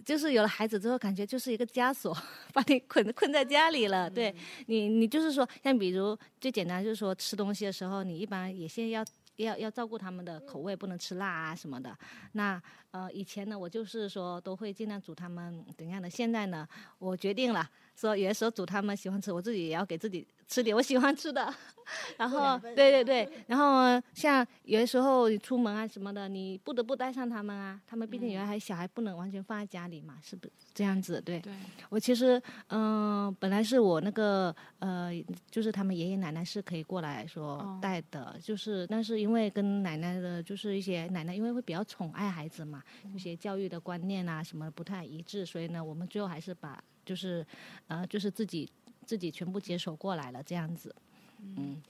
[0.05, 2.17] 就是有了孩子之后，感觉就是一个枷锁，
[2.53, 4.09] 把你捆困在家里了。
[4.11, 4.35] 对
[4.67, 9.05] 你，你就是说，像比如最简单就是说吃东西的时候，你一般也先要。
[9.37, 11.97] 要要照顾他们的口味，不能吃辣啊什么的。
[12.33, 16.09] 那呃，以前呢，我就是说都会尽量煮他们怎样的。
[16.09, 16.67] 现在呢，
[16.99, 21.53] 我决定了，说有的时候煮他们喜欢吃，我自己也要给自己吃点我喜欢吃的。
[22.19, 27.81] 然后对对对， 然后像有的时候你出门啊什么的，你不得不带上他们啊。
[27.87, 31.21] 他们毕竟原来还小孩，不能完全放在家里嘛，是不是这样子？
[31.21, 31.39] 对。
[31.39, 31.53] 对，
[31.89, 35.13] 我其实，嗯、本来是我那个呃，
[35.49, 42.83] 就是他们爷爷奶奶是可以过来说哦带的，就是但是因为跟奶奶的，就是一些奶奶因为会比较宠爱孩子嘛，
[43.15, 47.47] 一些教育的观念啊什么不太一致，所以呢，我们最后还是把就是
[47.87, 48.71] 呃就是自己
[49.07, 50.95] 自己全部接手过来了这样子。
[51.41, 51.81] 嗯，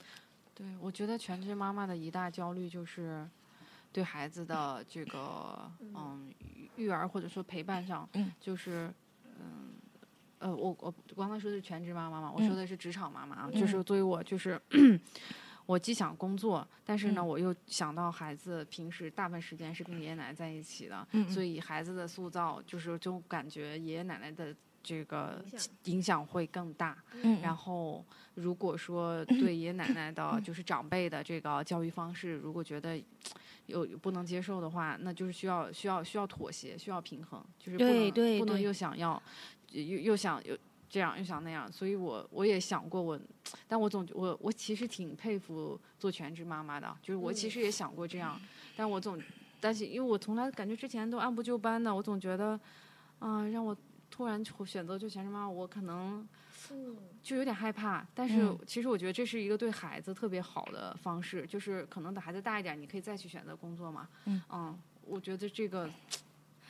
[0.55, 3.27] 对，我觉得全职妈妈的一大焦虑就是
[3.91, 6.31] 对孩子的这个嗯
[6.77, 8.93] 育儿或者说陪伴上，嗯就是
[9.25, 9.73] 嗯
[10.39, 14.61] 呃，我我刚才说的是全职妈妈嘛，我嗯说的是职场妈妈啊，就是作为我就是。
[15.67, 24.55] 我既想工作，但是呢，嗯我又想到孩子平时大部分时间是跟爷爷奶奶在一起的，嗯嗯所以孩子的塑造就是就感觉爷爷奶奶的
[24.87, 25.43] 这个
[25.83, 26.97] 影响会更大。
[27.23, 27.41] 嗯。
[27.41, 32.97] 然后，如果说对爷爷奶奶的，就是长辈的这个教育方式，如果觉得
[33.65, 39.21] 有有不能接受的话，那就是需要需要需要妥协，需要平衡，就是不能对对不能又想要
[39.71, 40.57] 又又想又
[40.89, 43.19] 这样又想那样，所以我我也想过我，
[43.67, 48.39] 但我总我我其实挺佩服做全职妈妈的，就是我其实也想过这样，
[48.77, 49.21] 但我总
[49.59, 52.57] 担心因为我从来感觉之前都按部就班的，我总觉得，
[53.19, 53.75] 嗯、让我
[54.17, 56.27] 突然选择就全职妈妈，我可能
[57.21, 58.03] 就有点害怕。
[58.15, 64.09] 但是嗯其实我觉得这是一个对孩子特别好的方式，就是可能等孩子大一点，你可以再去选择工作嘛。
[64.25, 65.87] 嗯我觉得这个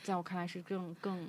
[0.02, 1.28] 在我看来是更更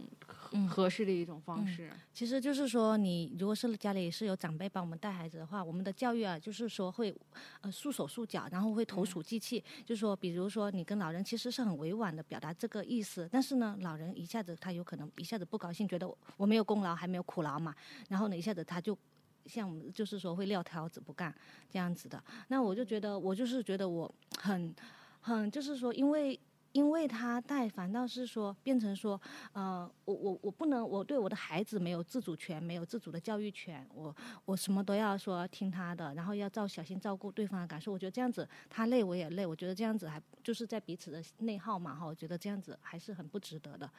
[0.67, 1.89] 合适的一种方式。
[2.13, 7.15] 其实就是说，你如果是家里是有长辈帮我们带孩子的话，我们的教育啊，就是说会
[7.61, 9.63] 呃束手束脚，然后会投鼠忌器。
[9.85, 17.75] 就是说，比如说你跟老人其实是很委婉的表达这个意思，但是呢，老人一下子他有可能一下子不高兴，觉得我我没有功劳还没有苦劳嘛，
[18.07, 18.97] 然后呢，一下子他就。
[19.45, 21.33] 像我们就是说会撂挑子不干
[21.71, 24.75] 这样子的，那我就觉得我就是觉得我很
[25.21, 26.39] 很就是说，因为
[26.71, 29.19] 因为他带，反倒是说变成说，
[29.53, 37.91] 呃，我我我不能，我对我的孩子没有自主权，没有自主的教育权，我我什么都要说听他的，然后要照小心照顾对方的感受。
[37.91, 43.89] 我觉得这样子他累我也累，我觉得这样子还就是在彼此的内耗嘛哈，我觉得这样子还是很不值得的。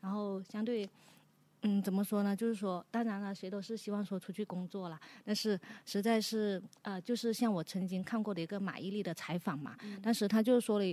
[0.00, 0.88] 然后相对。
[1.62, 2.34] 嗯，怎么说呢？
[2.34, 10.84] 就是说，当然了，谁都是希望说出去工作了，但是实在是呃，就是像我曾经看过的一个马伊琍的采访嘛，当时他就说了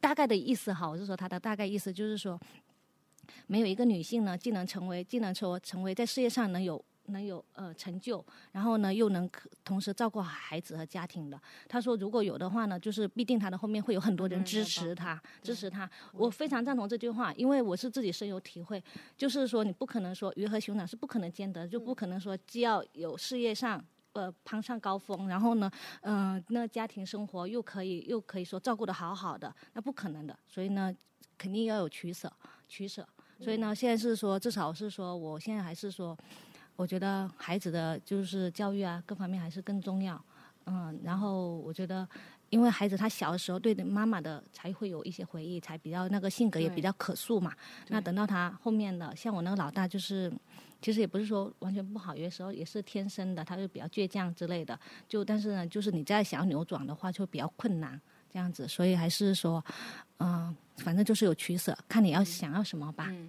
[0.00, 2.40] 大概的意思哈，我是说他的大概意思就是说，
[3.46, 11.40] 没有一个女性呢，既能成为，既能说成为在事业上能有能有呃成就，然后呢又能可同时照顾好孩子和家庭的。
[11.68, 15.88] 他说，如果有的话呢，就是必定他的后面会有很多人支持他，支持他。
[16.12, 18.82] 我非常赞同这句话，因为我是自己深有体会，
[19.16, 23.84] 就是说你不可能说鱼和熊掌是不可能兼得，就不可能说既要有事业上。
[24.12, 25.70] 呃，攀上高峰，然后呢，
[26.02, 30.36] 嗯、那家庭生活又可以又可以说照顾的好好的，那不可能的。
[30.48, 30.92] 所以呢，
[31.38, 32.32] 肯定要有取舍，
[32.68, 33.06] 取舍。
[33.38, 36.16] 所以呢，现在是说，至少是说，我现在还是说，
[36.76, 40.22] 我觉得孩子的就是教育啊，各方面还是更重要。
[40.66, 42.06] 嗯，然后我觉得，
[42.50, 47.52] 因为孩子他小的时候对妈妈的才会有一些回忆，才比较那个性格也比较可塑嘛。
[47.88, 50.30] 那等到他后面的，像我那个老大，就是
[50.80, 54.78] 其实也不是说完全不好，有的时候也是天生的，他就比较倔强之类的。
[55.08, 58.00] 就但是呢，就是你再想要扭转的话，就比较困难
[58.32, 58.66] 这样子。
[58.66, 59.62] 所以还是说，
[60.18, 63.08] 嗯、反正就是有取舍，看你要想要什么吧。
[63.10, 63.28] 嗯，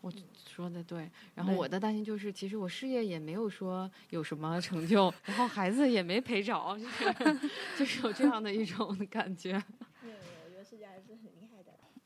[0.00, 0.12] 我
[0.46, 1.10] 说的对。
[1.34, 7.40] 然后我的担心就是，其实我事业也没有说有什么成就，然后孩子也没陪着，就是
[7.78, 9.52] 就是有这样的一种感觉。
[10.02, 10.12] 对，
[10.44, 11.37] 我觉得世界还是很。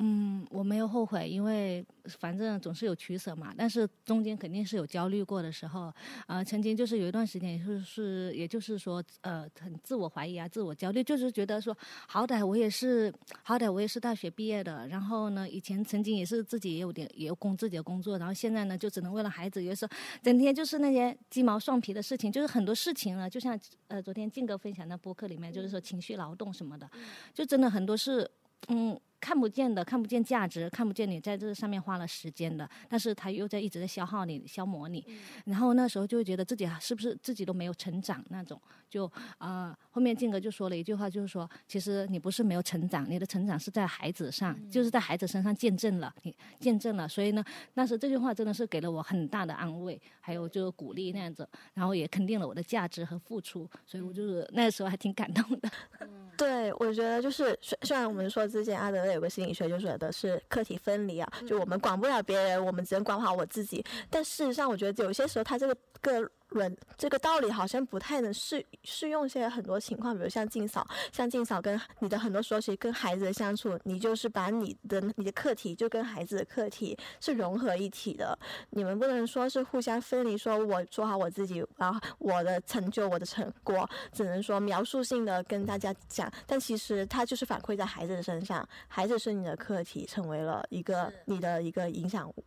[0.05, 1.87] 嗯，我没有后悔，因为
[2.19, 3.55] 反正总是有取舍嘛。
[3.57, 5.95] 但是中间肯定是有焦虑过的时候，
[6.27, 11.77] 呃，曾经就是有一段时间，也就是也就是说，呃，很自我怀疑啊，自我焦虑，就是觉得说，
[12.09, 26.91] 好歹我也是，好歹我也是大学毕业的，然后呢，以前曾经也是自己也有点也有工自己的工作，然后现在呢，就只能为了孩子，有的时候整天就是那些鸡毛蒜皮的事情，就是很多事情呢，就像呃昨天静哥分享的播客里面，就是说情绪劳动什么的，
[27.33, 28.29] 就真的很多是
[28.67, 28.99] 嗯。
[29.23, 35.07] 看不见的，看不见价值，看不见你在这上面花了时间的，但是他又在一直在消耗你、消磨你，
[35.45, 39.09] 然后那时候就会觉得自己啊是不是自己都没有成长那种，就
[39.39, 55.71] 呃后面静哥就说了一句话，就是说其实你不是没有成长，你的成长是在孩子上，就是在孩子身上见证了，你见证了，所以呢，那时这句话真的是给了我很大的安慰，还有就是鼓励那样子，然后也肯定了我的价值和付出，所以我就是那时候还挺感动的。
[56.37, 63.85] 对，我觉得就是虽虽然我们说之前阿德勒有个心理学就说的是客体分离啊，就我们管不了别人，我们只能管好我自己。
[64.11, 78.39] 但事实上，我觉得有些时候他这个个论这个道理好像不太能适适用现在很多情况，比如像静嫂，像静嫂跟你的很多时候其实跟孩子的相处，你就是把你的你的课题就跟孩子的课题是融合一体的，
[78.71, 92.45] 你们不能说是互相分离，说我做好我自己，然后我的成就我的成果，只能说描述性的跟大家讲，但其实它就是反馈在孩子的身上，孩子是你的课题，成为了一个你的一个影响物。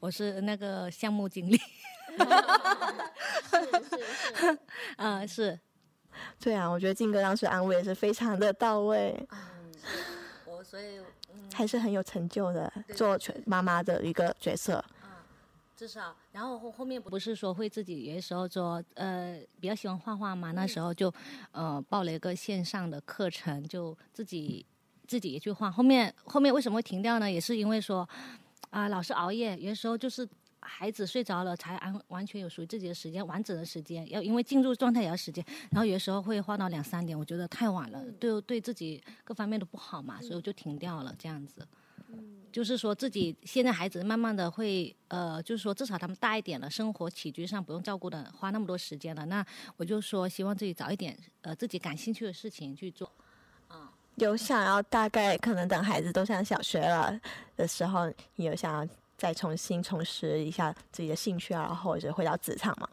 [0.00, 1.56] 我是那个项目经理，
[3.50, 3.60] 是
[4.40, 4.58] 是，
[4.96, 5.58] 嗯，是，
[6.40, 9.38] 对啊，我觉得静哥当时安慰也是非常的到位，嗯，
[10.46, 10.98] 我所以
[11.32, 14.84] 嗯，还是很有成就的，做全妈妈的一个角色。
[15.74, 21.12] 至少，然后后后面不是说会自己有的时候说，呃，比较喜欢画画嘛，那时候就，
[21.50, 24.64] 呃，报了一个线上的课程，就自己
[25.08, 25.68] 自己也去画。
[25.68, 27.28] 后面后面为什么会停掉呢？
[27.28, 28.08] 也是因为说，
[28.70, 30.28] 啊、老是熬夜，有的时候就是
[30.62, 34.08] 孩子睡着了才安完全有属于自己的时间，完整的时间。
[34.10, 41.66] 要因为进入状态也要时间，然后有的时候会画到两三点，我觉得太晚了，对对自己各方面都不好嘛，所以我就停掉了这样子。
[42.52, 49.24] 就是说自己现在孩子慢慢的会呃，就是说至少他们大一点了，生活起居上不用照顾的，花那么多时间了。
[49.26, 49.44] 那
[49.78, 53.10] 我就说希望自己早一点呃自己感兴趣的事情去做。
[54.16, 57.18] 有想要大概可能等孩子都上小学了
[57.56, 58.86] 的时候，你有想要
[59.22, 62.88] 再重新重拾一下自己的兴趣啊，或者回到职场嘛？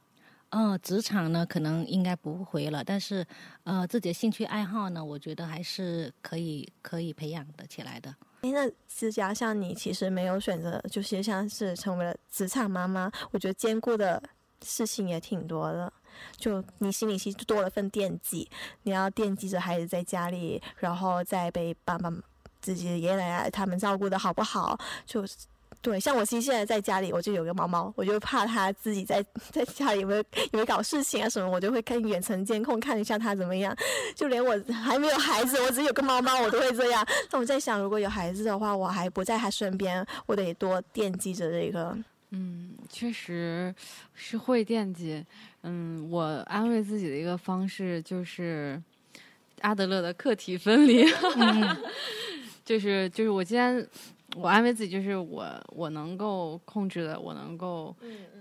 [0.52, 3.26] 嗯，职场呢可能应该不回了，但是
[3.64, 8.16] 呃自己的兴趣爱好呢，我觉得还是可以可以培养的起来的。
[8.42, 14.22] 哎，那思佳，像你其实没有选择，就是像是成为了职场妈妈，我觉得兼顾的
[14.62, 15.92] 事情也挺多的。
[16.38, 18.48] 就你心里其实多了份惦记，
[18.84, 22.12] 你要惦记着孩子在家里，然后再被爸爸、
[22.62, 24.78] 自己的爷爷奶奶他们照顾的好不好？
[25.06, 25.24] 就
[25.82, 33.74] 对，像我其实现在在家里，我就有个猫猫，我就怕它自己在在家里有没有有没有搞事情啊什么，我就会看远程监控看一下它怎么样。
[34.14, 37.06] 就连我还没有孩子，我只有个猫猫，我都会这样。
[37.32, 41.98] 那我在想，如果有孩子的话，我还不在他身边，我得多惦记着这个。
[42.32, 43.74] 嗯，确实
[44.14, 45.26] 是会惦记。
[45.64, 48.80] 嗯，我安慰自己的一个方式就是
[49.62, 51.06] 阿德勒的课题分离，
[52.64, 53.84] 就是就是我既然
[54.36, 57.96] 我安慰自己，就是我我能够控制的，我能够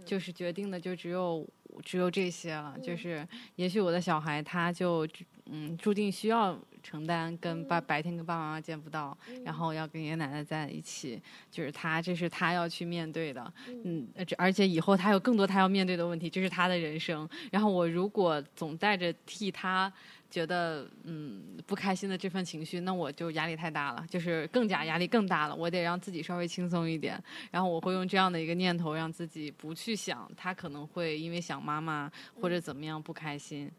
[0.04, 1.46] 就是决定的，就只有
[1.82, 2.76] 只有这些了。
[2.82, 3.26] 就是
[3.56, 5.06] 也许我的小孩他就
[5.46, 6.58] 嗯注定需要。
[6.82, 11.20] 承担跟爸白天跟爸爸妈妈见不到，然后要跟爷爷奶奶在一起，
[11.50, 13.52] 就是他，这是他要去面对的，
[13.84, 14.06] 嗯，
[14.36, 17.28] 而且以后他有更多他要面对的问题，这是他的人生。
[17.50, 19.92] 然后我如果总带着替他
[20.30, 25.54] 觉得嗯不开心的这份情绪，那我就压力太大了，就是更加压力更大了。
[25.54, 32.10] 我得让自己稍微轻松一点，然后我会用这样的一个念头，让自己不去想他可能会因为想妈妈
[32.40, 33.66] 或者怎么样不开心。
[33.68, 33.72] 嗯，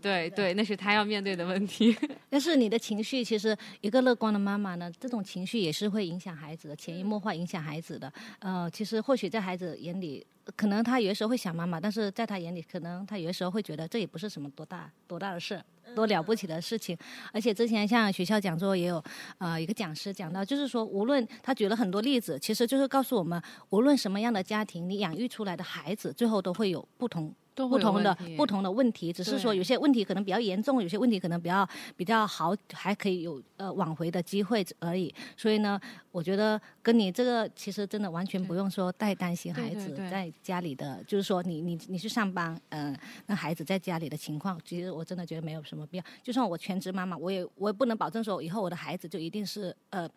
[0.00, 1.96] 对对，那是他要面对的问题。
[2.28, 8.12] 但是你的情绪，其实一个乐观的妈妈呢，这种情绪也是会影响孩子的，潜移默化影响孩子的。
[8.38, 10.26] 呃，其实或许在孩子眼里，
[10.56, 15.62] 可能他有的时候会想妈妈，但是在他眼里，可能他有的时候会觉得这也不是什么多大多大的事，
[15.94, 16.96] 多了不起的事情。
[17.32, 19.02] 而且之前像学校讲座也有，
[19.38, 23.40] 呃，一个讲师讲到，就是说，无论他举了很多例子，其实就是告诉我们，
[23.70, 27.34] 无论什么样的家庭，你养育出来的孩子，最后都会有不同。
[27.68, 35.12] 不同的不同的问题，只是说有些问题可能比较严重，有些问题可能比较比较好，还可以有呃挽回的机会而已。
[35.36, 35.80] 所以呢，
[36.12, 42.96] 我觉得跟你这个其实真的完全不用说太担心孩子在家里的，就是说你你你去上班，嗯，
[43.26, 46.04] 那孩子在家里的情况，其实我真的觉得没有什么必要。
[46.22, 50.08] 就算我全职妈妈，我也我也不能保证说以后我的孩子就一定是呃。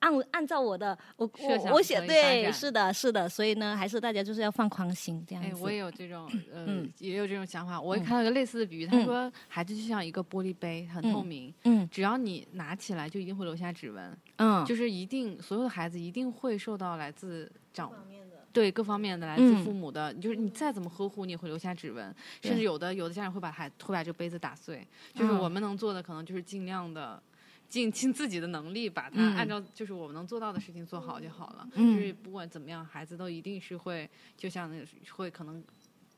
[0.00, 5.50] 按按照我的我我我写对是的是的，所以呢，还是大家就是要放宽心这样子。
[5.50, 7.80] 哎，我也有这种嗯，也有这种想法。
[7.80, 17.92] 我也看到一个类似的比喻，他说孩子就像一个玻璃杯，很透明，嗯，只要你拿起来，就一定会留下指纹，嗯，就是一定所有的孩子一定会受到来自长
[18.52, 24.86] 对各方面的来自父母的，就是你再怎么呵护，你也会留下指纹，甚至有的有的家长会把孩会把这个杯子打碎。
[25.12, 27.20] 就是我们能做的，可能就是尽量的。
[27.68, 31.68] 尽尽自己的能力，把它按照就是我们能做到的事情做好就好了。
[31.76, 35.62] 就是不管怎么样，孩子都一定是会，就像那个会可能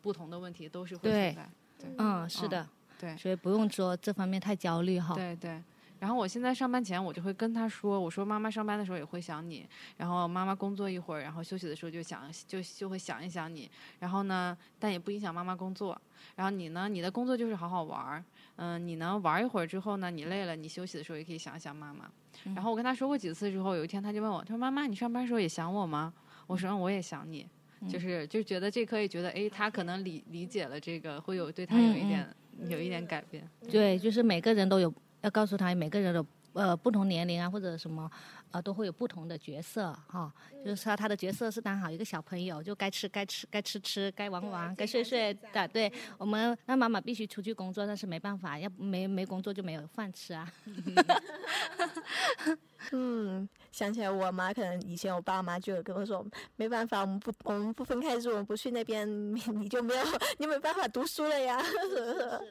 [0.01, 1.51] 不同的问题都是会存在。
[1.79, 5.15] 对，嗯，是的，对，所以不用说这方面太焦虑哈。
[5.15, 5.61] 对对。
[6.01, 13.71] 然后我现在上班前，我就会跟他说：“我说妈妈上班的时候也会想你，然后妈妈工作一会儿，然后休息的时候就想就就会想一想你。
[13.99, 16.01] 然后呢，但也不影响妈妈工作。
[16.35, 18.25] 然后你呢，你的工作就是好好玩儿。
[18.57, 22.11] 嗯，你呢玩一会儿之后呢，你累了，你休息的时候也可以想一想妈妈。
[22.55, 26.13] 然后我跟他说过几次之后，有一天他就问我，他说：妈妈，你上班时候也想我吗？
[26.47, 27.47] 我说：我也想你。
[27.89, 32.27] 就是就觉得这可以觉得，哎，他可能理理解了这个，会有对他有一点
[32.69, 33.47] 有一点改变。
[33.71, 34.93] 对，就是每个人都有。
[35.23, 38.11] 要告诉他，每个人的呃不同年龄啊，或者什么，
[38.51, 40.33] 呃都会有不同的角色哈。
[40.65, 45.69] 就是说他的角色是当好一个小朋友，就该吃该吃该吃吃，该玩玩该睡睡的。
[45.69, 50.51] 对我们那妈妈必须出去工作，但是没办法，要没没工作就没有饭吃啊。
[52.93, 60.05] 嗯，想起来我妈可能以前我爸妈就有跟我说，没办法，我们不我们不分开住，我们不去那边，你就没有
[60.39, 61.63] 你没办法读书了呀。
[61.63, 62.43] 是的。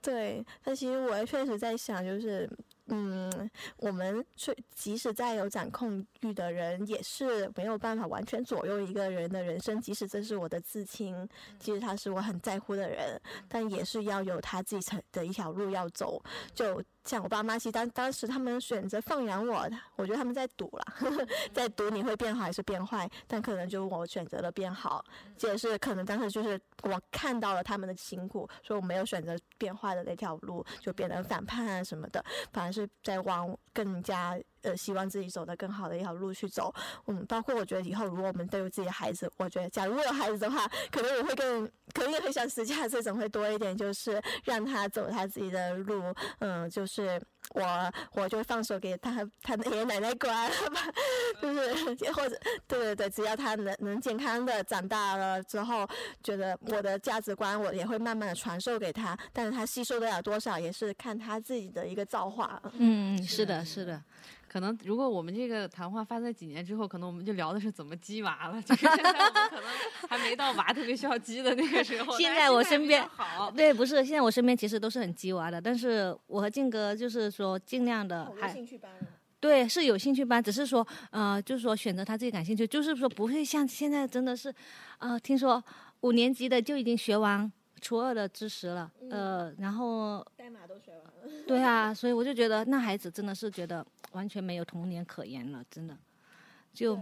[0.00, 2.48] 对，但其实我也确实在想，就是，
[2.86, 9.80] 嗯，我们虽即使再有掌控欲的人，也是没有办法完全左右一个人的人生。
[9.80, 11.28] 即使这是我的至亲，
[11.58, 16.22] 即使他是我很在乎的人，但也是要有他自己成的一条路要走。
[16.54, 16.82] 就。
[17.04, 20.86] 像我爸妈，其实当当时他们选择放养我，我觉得他们在赌了，
[21.52, 23.10] 在赌你会变好还是变坏。
[23.26, 25.04] 但可能就我选择了变好，
[25.36, 36.74] 这也是可能当时就是我看到了他们的辛苦，所以我没有选择变坏的那条路，就变成反叛啊什么的，反是在往更加呃希望自己走得更好的一条路去走。
[37.06, 46.02] 嗯，包括我觉得以后如果我们都有自己的孩子，我觉得假如我有孩子的话，可能我会更可能也会像私家这种会多一点，就是让他走他自己的路。
[46.38, 50.80] 嗯，就是我我就放手给他他的爷爷奶奶管吧，
[51.40, 55.86] 就是 或者对对对，只要他能能健康的长大了之后，
[56.22, 62.60] 觉得我的价值观我也会慢慢的传授给他，但是他吸收得了多少，也是看他自己的一个造化。
[62.78, 64.02] 嗯嗯，是的，是的。
[64.52, 68.60] 可能如果我们这个谈话发在几年之后，可能我们就聊的是怎么鸡娃了。
[68.60, 69.64] 就是现 在我们可能
[70.10, 72.18] 还没到娃特别需要鸡的那个时候。
[72.18, 78.90] 现在我身边好，对，不是现在我身边其实都是很鸡娃的，但是我和静哥就是说尽量的还兴趣班。
[79.40, 84.54] 对，是有兴趣班，只是说呃，就是说选择他自己感兴趣，就是说不会像现在真的是，
[84.98, 85.64] 呃，听说
[86.02, 87.50] 五年级的就已经学完
[87.82, 91.44] 初二的知识了，呃，然后代码都学完了。
[91.46, 93.86] 对啊，所以我就觉得那孩子真的是觉得。
[94.12, 95.96] 完全没有童年可言了，真的，
[96.74, 97.00] 就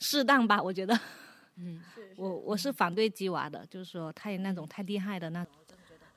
[0.00, 0.94] 适当吧，我觉得。
[1.56, 1.82] 嗯，
[2.14, 5.46] 我我是反对鸡娃的，就是说太那种太厉害的那。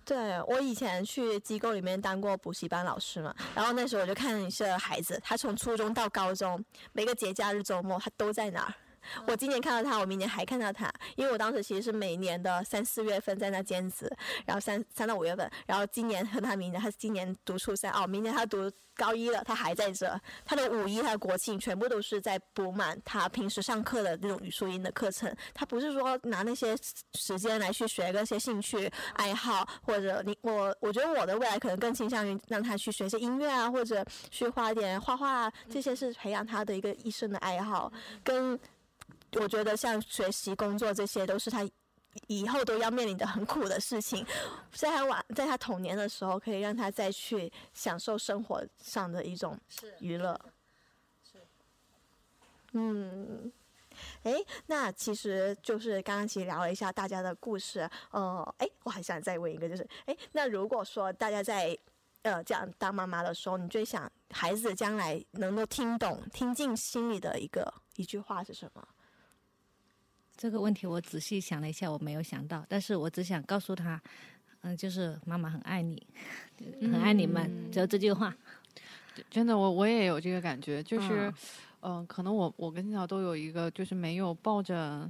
[0.04, 8.74] 对我以前去机构里面当过补习班老师嘛，然后那时候我就看一些孩子，他从初中到高中，每个节假日周末他都在那儿。
[9.28, 14.12] 我今年看到他，我明年还看到他，因为我当时其实是每年的三四月份在那兼职，
[14.46, 26.76] 然后三三到五月份，然后今年和他明年，他今年读初三哦，明年他读高一了，他还在这，他的五一、他的国庆全部都是在补满他平时上课的那种语数英的课程，他不是说拿那些
[27.14, 37.92] 时间来去学那些兴趣爱好，或者你我我觉得我的未来可能更倾向于让他去学些音乐啊，或者去画点画画啊，这些是培养他的一个一生的爱好，
[38.24, 38.58] 跟。
[39.36, 41.68] 我觉得像学习、工作这些都是他
[42.28, 44.26] 以后都要面临的很苦的事情，
[44.72, 49.60] 在他晚在他童年的时候，可以让他再去享受生活上的一种
[50.00, 50.40] 娱乐。
[51.30, 51.40] 是。
[52.72, 53.52] 嗯，
[54.24, 54.34] 哎，
[54.68, 61.78] 那其实就是刚刚其实聊了一下大家的故事，呃，哎，我还想再问一个，就是，哎，那如果说大家在
[62.22, 68.88] 呃这样当妈妈的时候，你最想孩子将来能够听懂、听进心里的一个一句话是什么？
[70.38, 74.02] 这个问题我仔细想了一下，我没有想到，但是我只想告诉他，
[74.62, 76.06] 嗯，就是妈妈很爱你，
[76.82, 78.36] 很爱你们，只有这句话。
[79.30, 81.34] 真的，我我也有这个感觉，就是，
[81.82, 85.10] 嗯，可能我我跟金晓都有一个，就是没有抱着。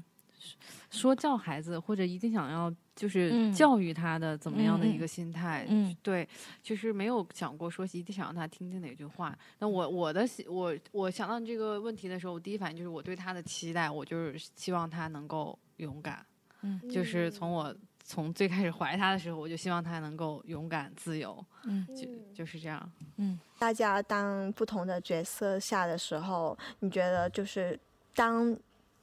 [0.91, 5.65] 说教孩子或者一定想要就是教育他的怎么样的一个心态？
[5.67, 6.27] 嗯，对，
[6.63, 9.37] 就是没有想过说一定想让他听听哪句话。
[9.59, 16.25] 那我我的我我想到这个问题的时候，我第一反应就是我对他的期待，我就是希望他能够勇敢。
[16.61, 21.45] 嗯，就是从我从最开始怀他的时候，我就希望他能够勇敢自由。
[21.65, 22.91] 嗯，就就是这样。
[23.17, 27.77] 嗯，大家当不同的角色下的时候，你觉得就是
[28.13, 28.57] 当。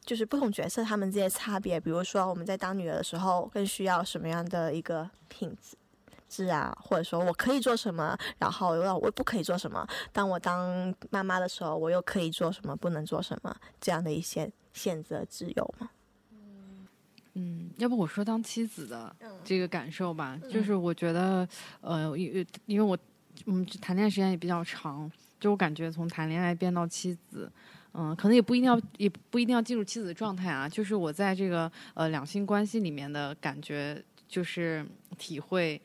[0.05, 5.57] 就是不同角色他们这些差别，比如说我们在当女儿的时候，更需要什么样的一个品
[6.29, 9.87] 质啊，或者说我可以做什么，然后我我不可以做什么。
[10.13, 15.91] 当我当妈妈的时候，我又可以做什么，不能做什么，这样的一些选择自由吗？
[17.35, 21.49] 嗯，要不我说当妻子的这个感受吧，就是我觉得，
[21.81, 22.99] 呃，因因为我
[23.47, 27.51] 嗯谈恋爱时间也比较长，就我感觉从谈恋爱变到妻子。
[27.95, 30.67] 嗯，可能也不一定要，也不一定要进入妻子的状态啊。
[30.67, 34.87] 就是我在这个呃两性关系里面的感觉，就是
[35.19, 35.79] 体会，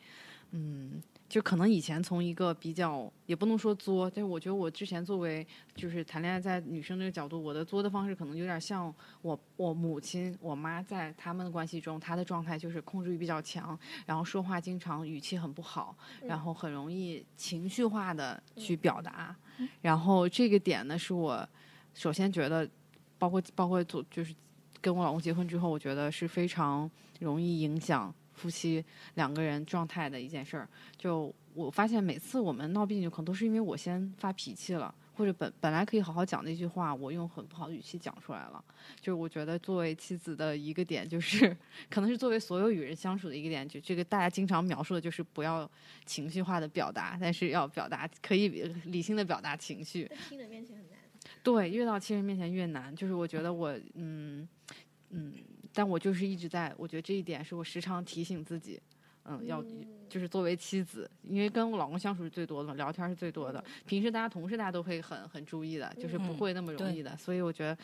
[0.52, 5.46] 嗯，就可能以前从一个比较，也不能说作，但是我觉得我之前作为
[5.76, 15.94] 就是谈恋爱在女生这个角度，我的作的方式可能有点像我我母亲我妈在他们的关系中，她的状态就是控制欲比较强，然后说话经常语气很不好，
[16.24, 19.36] 然后很容易情绪化的去表达，
[19.82, 21.46] 然后这个点呢是我。
[21.98, 22.70] 首先觉得，
[23.18, 24.32] 包括包括做就是
[24.80, 26.90] 跟我老公结婚之后，我觉得是非常
[27.20, 28.86] 容易影响夫妻
[29.16, 30.70] 两个人状态的一件事儿。
[30.96, 38.64] 就我发现每次我们闹别扭，可能都是因为我先发脾气了，或者本本来可以好好讲那句话，我用很不好的语气讲出来了。
[39.02, 41.58] 就是我觉得作为妻子的一个点，就是
[41.90, 45.68] 可能是作为所有与人相处的一个点，就这个大家经常描述的就是不要
[46.06, 48.50] 情绪化的表达，但是要表达可以
[48.86, 50.08] 理性的表达情绪。
[50.30, 50.97] 亲人面前很。
[51.48, 52.94] 对，越到亲人面前越难。
[52.94, 54.46] 就是我觉得我，嗯
[55.12, 55.34] 嗯，
[55.74, 58.78] 但我就是一直在，我觉得这一点是我时常提醒自己，
[59.24, 59.64] 嗯，要
[60.10, 63.64] 就是作为妻子，因为跟我老公相处是最多的，聊天是最多的。
[63.86, 67.16] 平时大家同事大家都会很很注意的，就是不会那么容易的。
[67.16, 67.78] 所以我觉得，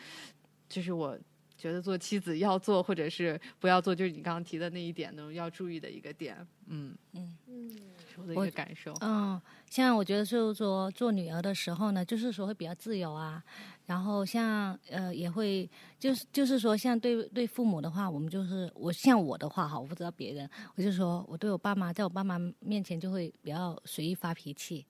[0.68, 1.18] 就是我
[1.56, 6.36] 觉得做妻子要做或者是不要做，就是你刚刚提的那一点呢，要注意的一个点。
[6.66, 7.76] 嗯嗯嗯，
[8.16, 8.92] 我的一个感受。
[9.00, 13.42] 嗯，像我觉得就是说做女儿的时候呢，就是说会比较自由啊，
[13.86, 24.84] 然后像呃也会就是就是说像对对父母的话，我们就是我像我的话哈，我不知道别人，我就说我对我爸妈在我爸妈面前就会比较随意发脾气。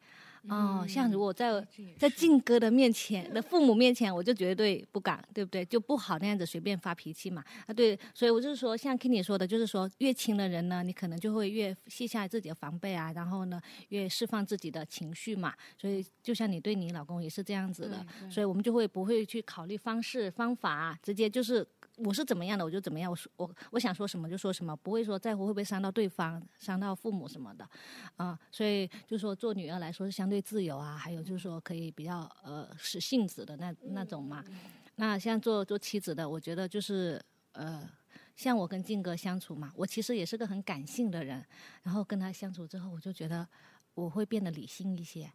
[0.49, 1.67] 哦，像如果在
[1.99, 5.65] 在靖哥的面前的父母面前，我就绝对不敢，对不对？
[5.65, 7.43] 就不好那样子随便发脾气嘛。
[7.67, 15.55] 啊，对，所以我就是说，像 Kenny 说的，就是说越亲的人呢，你可能就会越卸下自己的防备啊，然后呢，越释放自己的情绪嘛。
[15.81, 21.67] 所以就像你对你老公也是这样子的，所以我们就会不会去考虑方式方法，直接就是
[21.97, 27.69] 我是怎么样的我就怎么样，我说我我想说什么就说什么，不会说在乎会不会伤到对方、伤到父母什么的，
[28.17, 34.45] 啊、所以就说做女儿来说是相对自由啊，还有就是说可以比较呃使性子的那那种嘛。
[34.97, 37.23] 那像做做妻子的，我觉得就是
[37.53, 37.89] 呃。
[38.37, 41.41] 像我跟静哥相处嘛，我其实也是个很感性的人，
[41.85, 43.47] 然后跟他相处之后，我就觉得
[43.95, 45.31] 我会变得理性一些，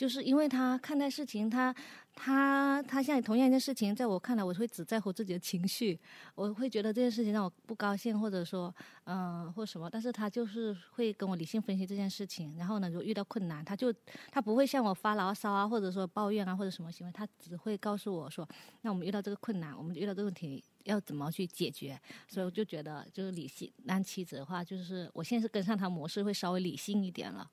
[0.00, 1.74] 就是因为他看待事情，他
[2.14, 6.00] 他他像同样一件事情，在我看来，我会只在乎自己的情绪，
[6.34, 8.74] 我会觉得这件事情让我不高兴，或者说
[9.04, 13.92] 嗯、或什么，但是他就是会跟我理性分析这件事情，然后呢，如果遇到困难，他就
[14.32, 18.48] 他不会向我发牢骚啊，或者说抱怨啊，或者什么行为，他只会告诉我说，
[18.80, 20.64] 那我们遇到这个困难，我们遇到这个问题。
[20.84, 22.00] 要怎么去解决？
[22.28, 27.48] 所以我就觉得，就是理性当妻子的话，就是我现在是跟上他模式，会稍微理性一点了。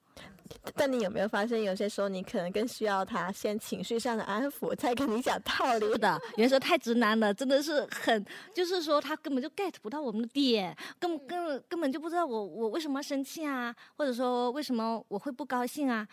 [0.75, 5.86] 但你有没有发现，有些时候你可能更需要他先情绪上的安抚，再跟你讲道理？
[5.91, 16.07] 是的，有的时候太直男了，真的是很，就是说他根本就 get 不到我们的点，根本根本根本就不知道我我为什么生气啊，或者说为什么我会不高兴啊。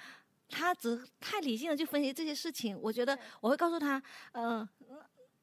[0.50, 4.00] 他只太理性的去分析这些事情，我觉得我会告诉他，
[4.32, 4.68] 嗯、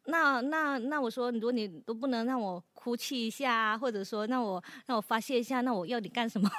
[0.05, 6.49] 那那那我说，如果你都不能让我哭泣一下啊，或者说让我让我发泄一下，那我要你干什么？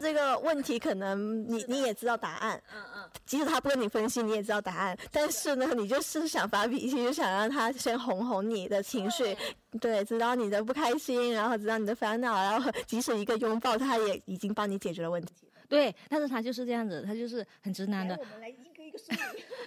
[0.00, 4.98] 这个问题可能你你也知道答案，嗯嗯，即使他不跟你分析，你也知道答案。
[5.12, 9.36] 但是呢，你就是想发脾气，就想让他先哄哄你的情绪，
[9.80, 15.32] 对，知道你的不开心，然后知道你的烦恼，然后即使一个拥抱，他也已经帮你解决了问题。
[15.68, 19.06] 对，但是他就是这样子，他就是很直男的，我们来一个一个说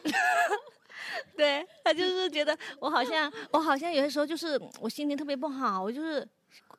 [0.03, 0.13] 明。
[1.35, 6.27] 对他就是觉得我好像我好像有些时候就是我心情特别不好，我就是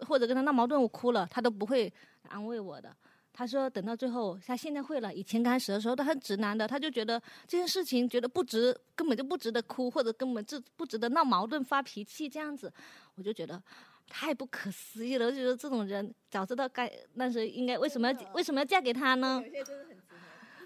[0.06, 1.92] 或者跟他闹矛盾，我哭了，他都不会
[2.28, 2.94] 安慰我的。
[3.32, 5.14] 他说等到最后，他现在会了。
[5.14, 12.72] 以前刚开始的时候，他很直男的，他就觉得这件事情觉得不值，根本就不值得哭，或者根本这不值得闹矛盾、发脾气这样子。
[13.14, 13.62] 我就觉得
[14.08, 19.40] 太不可思议了，我就觉得这种人早知道该那时候应该为什么要为什么要嫁给他呢？
[19.44, 20.02] 些真的很直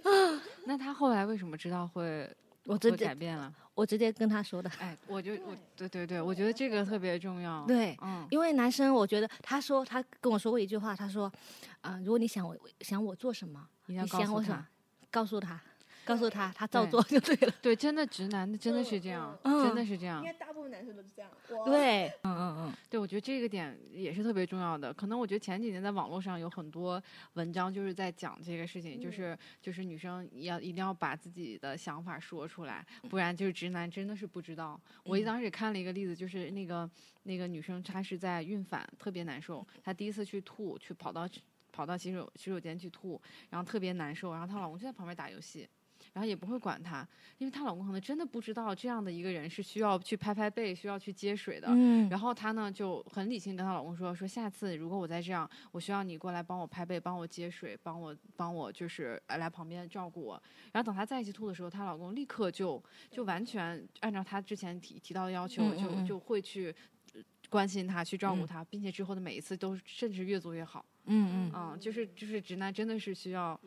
[0.03, 0.41] 男。
[0.65, 2.35] 那他后来为什么知道会
[2.65, 3.53] 我直接改接变了？
[3.75, 4.71] 我直接跟他说的。
[4.79, 7.65] 哎，我就我对对对，我觉得这个特别重要。
[7.67, 11.33] 对，嗯，因为男生，我觉得他说他跟我说过一句话，他说，
[11.81, 14.67] 啊、如果你想我想我做什么，你想我什么，
[15.11, 15.61] 告诉他，
[16.05, 17.55] 告诉他，他照做就对了。
[17.63, 20.19] 对，真的直男的真的是这样，嗯真的是这样。
[20.19, 21.31] 应该大部分男生都是这样。
[21.65, 24.93] 对，嗯嗯嗯，对，我觉得这个点也是特别重要的。
[24.93, 27.03] 可能我觉得前几年在网络上有很多
[27.35, 34.81] 文章就是在讲这个事情，就是就是女生要一定要把自己的想法说出来，不然就是直男真的是不知道。
[35.05, 36.89] 我一当时也看了一个例子，就是那个
[37.23, 41.29] 那个女生她是在孕反，特别难受，她第一次去吐，去跑到
[41.71, 45.69] 跑到洗手洗手间去吐，然后特别难受，然后她老公就在旁边打游戏。
[46.13, 47.09] 然后也不会管他，
[47.39, 51.69] 因为她老公可能真的不知道这样的一个人是需要去拍拍背、需要去接水的。
[51.71, 60.43] 嗯，然后她呢就很理性跟她老公说：“说下次如果我再这样，我需要你过来帮我拍背、帮我接水、帮我帮我就是呃来旁边照顾我。”
[60.73, 66.75] 然后等她再一起吐的时候，她老公立刻就就完全按照她之前提提到的要求，嗯嗯嗯就就会去
[67.15, 70.85] 呃关心她、去照顾嗯她，并且之后的每一次都甚至越做越好。
[71.07, 73.59] 嗯嗯嗯，就是就是直男真的是需要。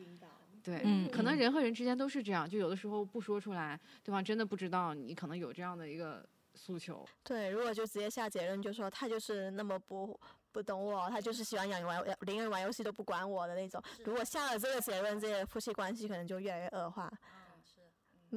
[0.66, 7.06] 对，嗯可能嗯人和人之间都是这样，就有的时候不说出来，对方真的不知道你可能有这样的一个诉求。
[7.22, 10.18] 对，如果就直接下结论，就说他就是那么不
[10.50, 13.80] 不懂我，他就是喜欢养玩连人玩游戏都不管我的那种。
[14.04, 17.08] 如果下了这个结论，这些夫妻关系可能就越来越恶化。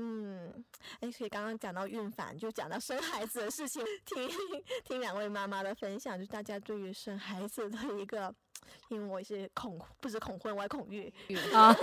[0.02, 0.64] 嗯，
[1.02, 4.30] 哎，所以刚刚讲到孕反，就讲到生孩子的事情，听
[4.86, 8.34] 听两位妈妈的分享，就大家对于生孩子的一个，
[8.88, 11.12] 因为我是恐不止恐婚，我还恐育。
[11.54, 11.76] 啊，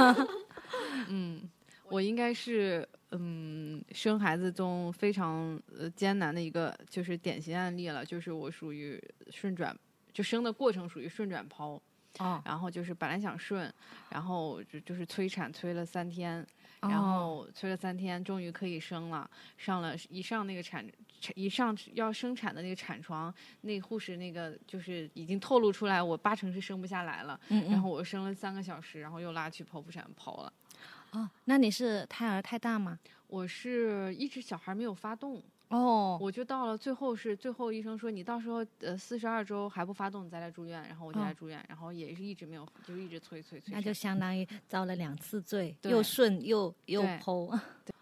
[1.08, 1.46] 嗯，
[1.90, 8.98] 我应该是嗯生孩子中非常呃艰难的一个就是典型案例了，就是我属于
[9.30, 9.76] 顺转，
[10.12, 11.78] 就生的过程属于顺转剖，
[12.18, 13.72] 哦然后就是本来想顺，
[14.10, 16.46] 然后就就是催产催了三天，
[16.88, 19.28] 然后催了三天，终于可以生了。
[19.56, 20.86] 上了一上那个产
[21.34, 23.32] 一上要生产的那个产床，
[23.62, 27.38] 那护士那个就是已经透露出来，我八成是生不下来了。
[27.48, 30.52] 嗯然后我生了三个小时，然后又拉去剖腹产剖了。
[31.12, 32.98] 哦，那你是胎儿太大吗？
[33.28, 43.74] 我是一直小孩没有发动，哦，我就到了最后是最后医生说你到时候呃四十二周还不发动，你再来住院，然后我就来哦住院，然后也是一直没有，就一直催催催。
[43.74, 47.60] 那就相当于遭了两次罪，又顺又又对剖。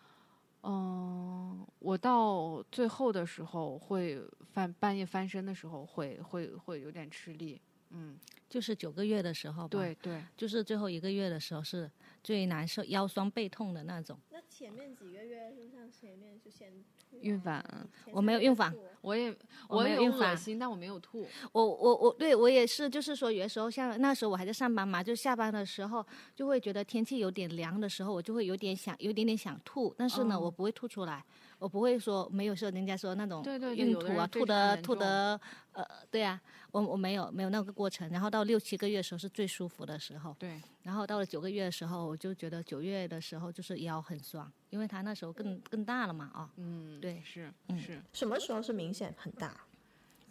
[0.66, 4.18] 嗯，我到最后的时候会
[4.52, 7.60] 翻半夜翻身的时候会会会有点吃力，
[7.94, 8.18] 嗯，
[8.48, 11.90] 就是九个月的时候吧，对，对，就是最后一个月的时候是
[12.22, 14.18] 最难受，腰酸背痛的那种。
[14.30, 16.72] 那前面几个月就像前面就先
[17.20, 17.64] 孕反
[18.10, 19.34] 我没有孕反我也
[19.68, 31.24] 我没有有孕反恶心，但我没有吐，我我我对我也是，就是说有的时候像那时候我还在上班嘛，就下班的时候就会觉得天气有点凉的时候，我就会有点想有点点想吐，但是呢，哦我不会吐出来，
[31.58, 35.40] 我不会说没有说人家说那种对对对孕吐啊，吐的吐的
[35.72, 36.40] 呃对啊，
[36.72, 49.54] 我我没有没有那个过程，然后到六七个月的时候是最舒服的时候，对，然后到了九个月的时候，我就觉得九月的时候就是腰很酸，因为他那时候更更大了嘛啊，嗯，对是嗯是，什么时候是明显很大？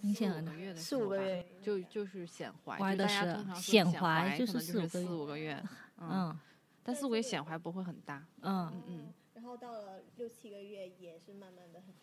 [0.01, 0.65] 明显很大四五个。
[0.65, 3.15] 月的四时候吧五个月就就是显怀，怀的是
[3.55, 5.63] 显显怀就是四五个月
[5.97, 6.39] 嗯，嗯
[6.83, 9.13] 但四五个月显怀不会很大，嗯，嗯嗯。
[9.43, 11.93] 然后到了六七个月也是慢慢的很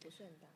[0.00, 0.46] 不是很大。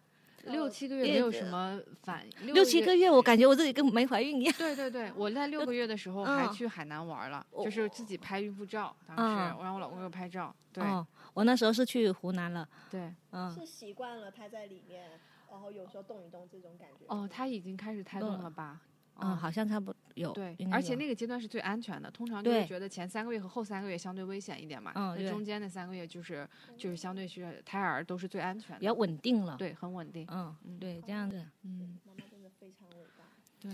[0.53, 4.55] 六七个月月没有什么反应，六七个月我感觉我自己跟没怀孕一样。
[4.59, 15.19] 对对对，我在六个月的时候还嗯去海南玩了，哦就是自己拍孕妇照，当时嗯我让我老公给我拍照，对哦，我那时候是去湖南了，对，嗯，是习惯了他在里面，
[15.51, 17.07] 然后有时候动一动这种感觉。
[17.07, 18.83] 哦，他已经开始胎动了吧？
[19.21, 33.25] 嗯，好像差不多有，对而且那个阶段是最安全的，通常就对是觉得前三个月和后三个月相对危险一点嘛，嗯那中间那三个月就是就是相对是胎儿都是最安全比较的，稳定了。，对，很稳定，嗯，对，这样子，嗯，妈妈真的非常伟大。
[33.61, 33.73] 对，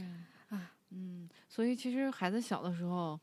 [0.49, 3.19] 啊，嗯，所以其实孩子小的时候，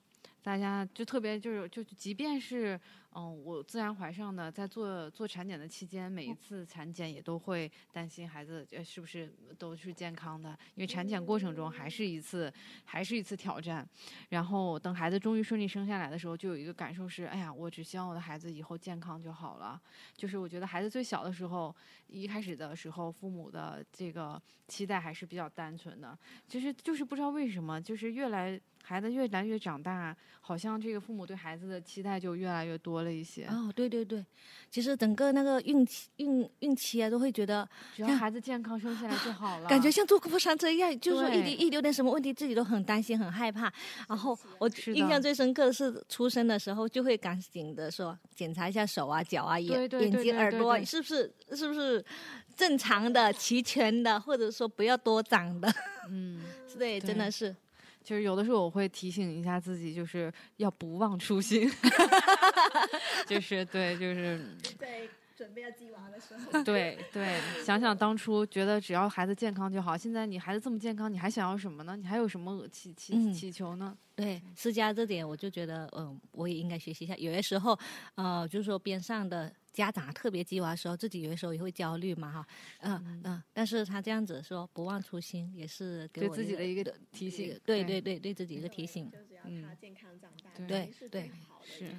[0.47, 2.79] 大家就特别就是就即便是
[3.11, 9.29] 嗯我自然怀上的，在做做产检的期间，每一次产检也都会担心孩子呃是不是
[9.59, 12.49] 都是健康的，因为产检过程中还是一次
[12.85, 13.85] 还是一次挑战。
[14.29, 19.77] 然后等孩子终于顺利生下来的时候，就有一个感受是，哎呀，我只希望我的孩子以后健康就好了。
[20.15, 21.75] 就是我觉得孩子最小的时候，
[22.07, 26.17] 一开始的时候，父母的这个期待还是比较单纯的。
[26.47, 28.57] 其实就是不知道为什么，就是越来
[28.87, 33.43] 孩子越来越长大，好像这个父母对孩子的期待就越来越多了一些。
[33.47, 34.25] 哦，对对对，
[34.71, 43.69] 其实整个那个孕期孕孕期啊，都会觉得只要孩子健康生下来就好了，感觉像坐过山车一样，就是说一对一有点什么问题，自己都很担心、很害怕。
[44.07, 52.01] 然后我印象最深刻的是出生的时候，就会赶紧的说检查一下手啊、脚啊、眼眼睛、耳朵是不是是不是
[52.55, 55.69] 正常的、齐全的，或者说不要多长的。
[56.09, 56.41] 嗯，
[56.79, 57.53] 对，真的是。
[58.07, 61.69] 就是有的时候我会提醒一下自己，就是要不忘初心，
[63.27, 64.39] 就是对，就是
[64.79, 65.01] 在
[65.35, 71.97] 准备要鸡娃的时候，对对，想想当初觉得只要孩子健康就好，现在你孩子这么健康，你还想要什么呢？
[71.97, 73.93] 你还有什么祈祈嗯祈求呢？
[74.15, 77.13] 对思佳这点，我就觉得，嗯，我也应该学习一下。
[77.17, 77.77] 有些时候，
[78.15, 82.47] 呃，就是说边上的家长特别鸡娃的时候，自己有的时候也会焦虑嘛，哈，
[82.79, 87.59] 嗯嗯、但是他这样子说不忘初心，也是给对我自己的一个提醒。
[87.63, 91.29] 对对对对自己一个提醒，就只要嗯他健康长大，对是对
[91.63, 91.93] 是。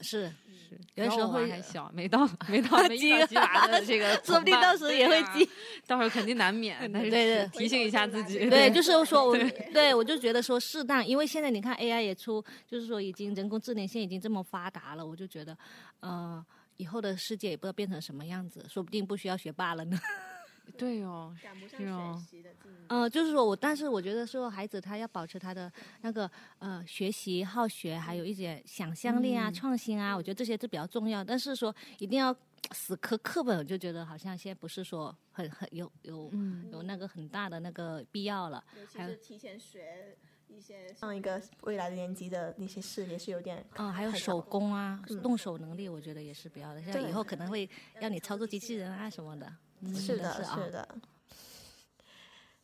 [0.00, 0.28] 是
[0.68, 5.48] 是，有的时候还小，没到 没到没遇到鸡娃的这个， 说不定到时候也会对啊鸡。
[5.86, 8.50] 到时候肯定难免， 但是对对提醒一下自己。
[8.50, 9.36] 对，就是说我，
[9.72, 15.56] 对我就觉得说适当，因为现在你看 AI 也出，就是说已经人工智能现在已经这么发达了，我就觉得，
[16.00, 16.44] 呃，
[16.82, 19.96] 以后的世界也不知道变成什么样子，说不定不需要学霸了呢。
[20.78, 21.78] 对哦，赶不上
[22.20, 22.94] 学习的进度。
[22.94, 25.70] 呃，就是说我，但是我觉得说孩子他要保持他的
[26.02, 26.30] 那个
[26.60, 31.22] 呃学习好学，还有一些想象力啊、嗯创新啊，我觉得这些都比较重要。
[31.24, 32.34] 但是说一定要
[32.70, 38.62] 死磕课本，我就觉得好像现在不是说很很有有、嗯有那个很大的那个必要了。
[38.78, 40.16] 尤其还是提前学
[40.52, 46.82] 一些上一个未来的年级的那些事，也是有点嗯，还有手工啊，嗯动手能力，我觉得也是比较的。
[46.82, 47.68] 像对以后可能会
[48.00, 49.50] 要你操作机器人啊什么的。
[49.80, 50.88] 嗯是的，是啊是的。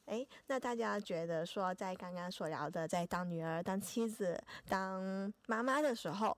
[0.05, 6.37] 哎，那大家觉得说，在刚刚所聊的，在当女儿、当妻子、当妈妈的时候，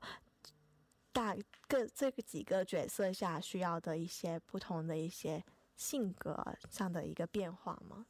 [1.13, 1.37] 大
[1.69, 5.45] 各这个几个角色下需要的一些不同的一些
[5.77, 8.07] 性格上的一个变化吗？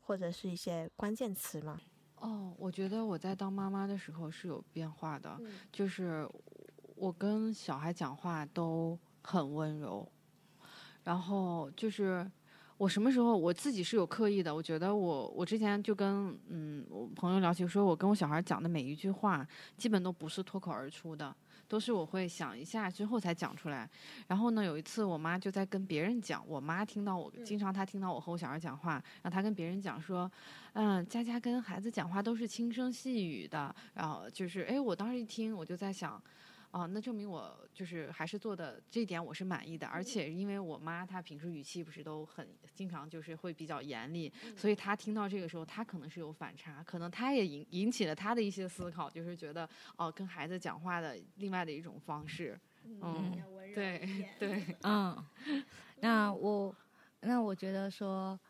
[0.00, 1.80] 或者是一些关键词吗？
[2.22, 6.28] 哦，我觉得我在当妈妈的时候是有变化的，嗯就是
[6.94, 10.06] 我跟小孩讲话都很温柔，
[11.02, 12.30] 然后就是
[12.76, 19.44] 我什么时候我自己是有刻意的，我觉得我我之前就跟嗯我朋友聊起，说我跟我小孩讲的每一句话，
[19.76, 21.34] 基本都不是脱口而出的。
[21.72, 23.88] 都是我会想一下之后才讲出来，
[24.26, 30.30] 然后呢，有一次我妈就在跟别人讲，我妈听到我经常她听到我和我小孩讲话，然后她跟别人讲说，
[30.74, 36.22] 嗯，佳佳跟孩子讲话都是轻声细语的，然后就是，哎，我当时一听我就在想。
[36.72, 53.32] 哦，那证明我就是还是做的这一点我是满意的，而且因为我妈她平时语气不是都很经常就是会比较严厉，所以她听到这个时候她可能是有反差，可能她也引引起了她的一些思考，就是觉得哦跟孩子讲话的另外的一种方式，嗯，
[53.74, 55.24] 对对， 嗯，
[56.00, 56.74] 那我
[57.20, 58.40] 那我觉得说。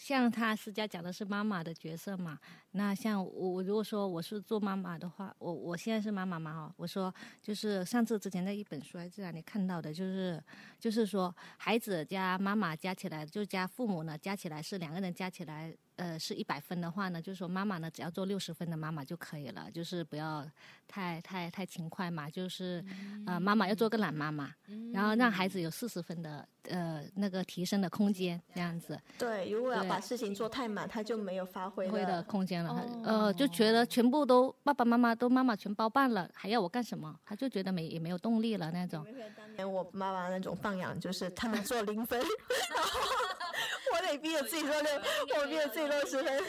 [0.00, 2.40] 像他私家讲的是妈妈的角色嘛，
[2.72, 7.12] 那像我我如果说我是做妈妈的话，我我现在是妈妈嘛哈，我说
[7.42, 10.42] 就是上次之前在一本书还是哪里看到的，就是
[10.78, 15.74] 就是说孩子加妈妈加起来就加父母呢加起来是两个人加起来。
[15.96, 20.42] 呃，是一百分的话呢，就是说妈妈呢，只要做六十分的妈妈就可以了，就是不要
[20.88, 22.82] 太太太勤快嘛，就是
[23.26, 24.50] 呃，妈妈要做个懒妈妈，
[24.94, 28.98] 然后让孩子有四十分的呃那个提升的空间，这样子。
[29.18, 32.84] 对，如果要把事情做太满，他就没有发挥的空间了。
[33.04, 37.14] 呃，就觉得全部都爸爸妈妈都妈妈全包办了，还要我干什么？
[37.24, 39.04] 他就觉得没也没有动力了那种。
[39.36, 42.20] 当 年我妈妈那种放养，就是他们做零分。
[43.92, 44.92] 我得逼着自己做六，
[45.40, 46.42] 我逼着自己做十分。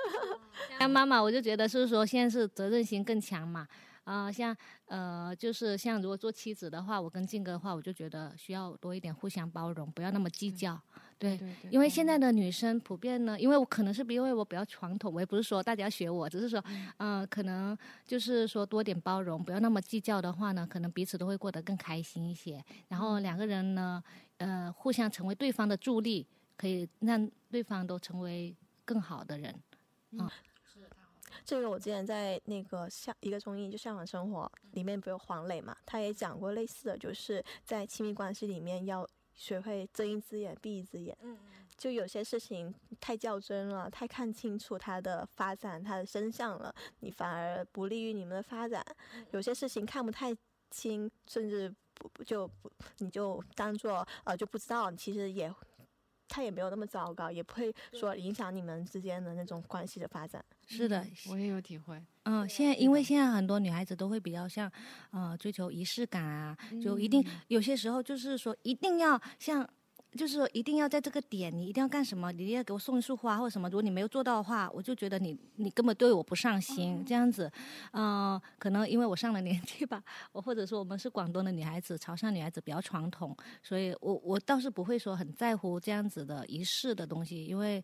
[0.78, 3.66] 像妈妈，我就觉得是说现在是责任心更强嘛。
[4.04, 10.80] 啊，像呃，就是像如果做妻子的话，我跟静哥的话，我就觉得需要多一点互相包容，不要那么计较。
[11.20, 11.38] 对，
[11.70, 16.64] 因为现在的女生普遍呢，因为我可能是因为我比较传统，我也不是说大家学我，只是说，
[16.96, 22.64] 嗯，可能就是说多点包容，不要那么计较的话呢，可能彼此都会过得更开心一些。
[22.88, 24.02] 然后两个人呢，
[24.38, 26.26] 呃，互相成为对方的助力。
[26.56, 28.54] 可以让对方都成为
[28.84, 29.62] 更好的人，
[30.10, 30.28] 嗯，
[31.42, 34.42] 这个我之前在那个向一个综艺就《向往生活》
[34.72, 39.08] 里面不有黄磊嘛，他也讲过类似的，就是在亲密关系里面要
[39.40, 41.38] 学会睁一只眼闭一只眼，嗯
[41.78, 48.84] 就有些事情太较真了，太看清楚它的发展、它的真相了，你反而不利于你们的发展。
[49.30, 50.36] 有些事情看不太
[50.70, 55.50] 清，甚至不就不你就当做呃就不知道，其实也。
[56.32, 60.44] 他也没有那么糟糕，也不会说影响你们之间的那种关系的发展。
[60.70, 62.00] 是的，我也有体会。
[62.22, 64.70] 嗯，现在因为现在很多女孩子都会比较像，
[65.10, 69.68] 呃，追求仪式感啊，就一定有些时候就是说一定要像。
[70.16, 72.32] 就是说，一定要在这个点，你一定要干什么？
[72.32, 73.68] 你一定要给我送一束花或者什么？
[73.68, 77.04] 如果你没有做到的话，我就觉得你你根本对我不上心。
[77.06, 77.48] 这样子，
[77.92, 80.02] 嗯，可能因为我上了年纪吧，
[80.32, 87.80] 我或者说我们是广东的女孩子，潮汕女孩子比较传统，所以我我倒是不会说很在乎这样子的仪式的东西，因为，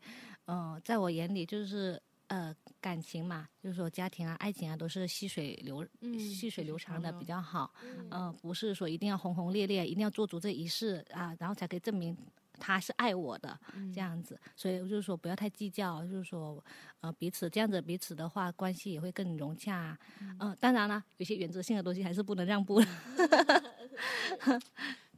[0.49, 2.03] 嗯，在我眼里就是。
[2.29, 5.87] 呃，感情嘛，就是说家庭啊、爱情啊，都是细水流
[6.19, 7.73] 细水流长的比较好。
[8.11, 12.17] 嗯，不是说一定要轰轰烈烈，一定要做足这仪式啊，然后才可以证明
[12.59, 13.57] 他是爱我的
[13.95, 14.41] 这样子。
[14.57, 16.65] 所以就是说不要太计较，就是说
[17.01, 19.97] 呃彼此这样子彼此的话，关系也会更融洽。
[20.41, 22.83] 嗯，当然了，有些原则性的东西还是不能让步。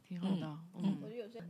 [0.09, 0.97] 挺好的，嗯，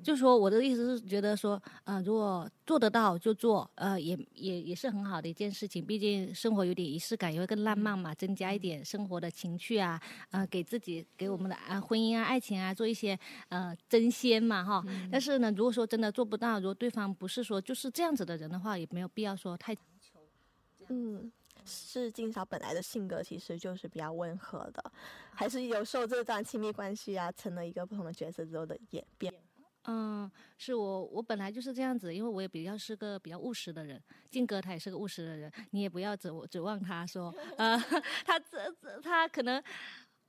[0.04, 5.86] 就说我的意思是觉得说，呃，如果做得到就做，呃，也也也是很好的一件事情。
[5.86, 9.98] 毕竟生活有点仪式感，也会更浪漫嘛，增加一点生活的情趣啊，
[10.32, 14.84] 呃，给自己给我们的啊婚姻啊爱情啊做一些呃增鲜嘛哈。
[15.10, 20.20] 但是呢，如果说真的做不到，如果对方不是说就是这样子的人的话，也没有必要说太强求。
[20.90, 21.32] 嗯。
[21.70, 24.92] 是金嫂本来的性格其实就是比较温和的，
[25.34, 29.34] 还是有受这段亲密关系啊，成了一个不同的角色之后的演变。
[29.86, 34.02] 嗯，是我我本来就是这样子，因为我也比较是个比较务实的人。
[34.30, 37.78] 静哥他也是个务实的人，你也不要指指望他说，呃，
[38.26, 39.64] 他这这他可能。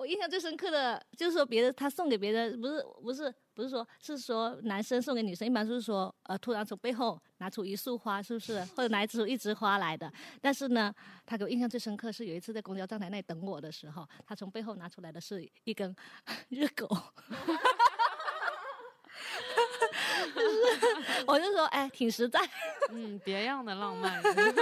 [0.01, 8.65] 我印象最深刻的就是说，别人他送给别人，不是不是不是说，是说男生送给女生，一般都是说，呃，突然从背后拿出一束花，是不是？
[8.75, 10.11] 或者拿出一枝花来的。
[10.41, 10.91] 但是呢，
[11.27, 15.95] 他给我印象最深刻是有一次在公交站台那里等我的时候，他从背后拿出来的是一根
[16.49, 16.89] 热狗。
[21.27, 22.41] 我就说，哎，挺实在。
[22.91, 24.21] 嗯，别样的浪漫。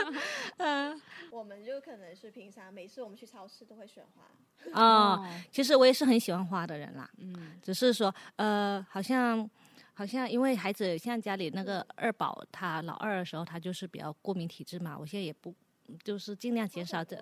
[0.58, 1.00] 嗯，
[1.30, 4.80] 我们就可能是平常每次我们去超市都会选花。
[4.80, 7.08] 啊，其实我也是很喜欢花的人啦。
[7.18, 9.48] 嗯，只是说，呃，好像，
[9.94, 14.96] 好像因为孩子像家里那个二宝，他老二的时候，他就是比较过敏体质嘛。
[14.98, 15.54] 我现在也不，
[16.02, 17.16] 就是尽量减少这。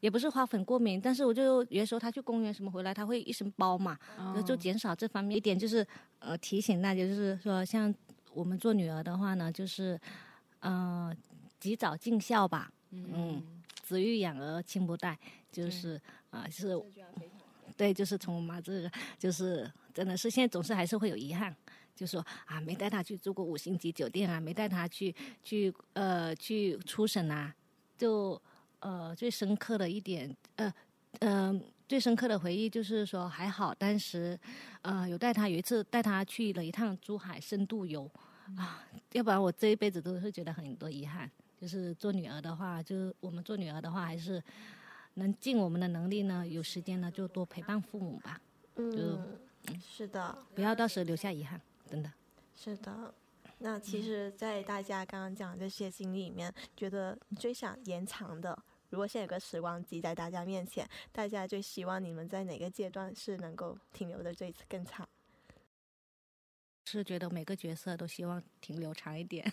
[0.00, 3.98] 也不是花粉过敏，但是我就有的时候他去公园什么回来，他会一身包嘛，
[4.34, 4.56] 那就哦。
[4.56, 5.36] 减少这方面。
[5.36, 5.86] 一点，就是
[6.18, 7.94] 呃提醒大家，就是说像
[8.32, 10.00] 我们做女儿的话呢，就是
[10.60, 11.14] 呃
[11.58, 13.42] 及早尽孝吧，嗯。
[13.82, 15.18] 子欲养而亲不待，
[15.52, 16.74] 就是啊、是
[17.76, 21.54] 对，就是从我妈这个，就是真的是现在总是还是会有遗憾，
[21.94, 27.54] 就说啊，没带她去住过五星级酒店啊，没带她去去呃去出省啊，
[27.98, 28.40] 就
[28.84, 30.72] 呃最深刻的一点呃
[31.20, 34.38] 呃最深刻的回忆就是说还好当时
[34.82, 38.10] 呃有带他有一次带他去了一趟珠海深度游
[38.56, 41.30] 啊，要不然我这一辈子都会觉得很多遗憾。
[41.56, 44.42] 就是做女儿的话，就是我们做女儿的话，还是
[45.14, 48.38] 能尽我们的能力呢，有时间呢就多陪伴父母吧，
[48.74, 49.38] 嗯，
[49.80, 51.58] 是的，不要到时候留下遗憾，
[51.88, 52.12] 真的。
[52.54, 53.14] 是的。
[53.60, 58.62] 那其实，在大家刚刚讲的这些经历里面，觉得你最想延长的，
[58.94, 65.04] 如果现在有个时光机在大家面前，大家最希望你们在哪个阶段是能够停留的最更长？
[66.84, 69.52] 是觉得每个角色都希望停留长一点。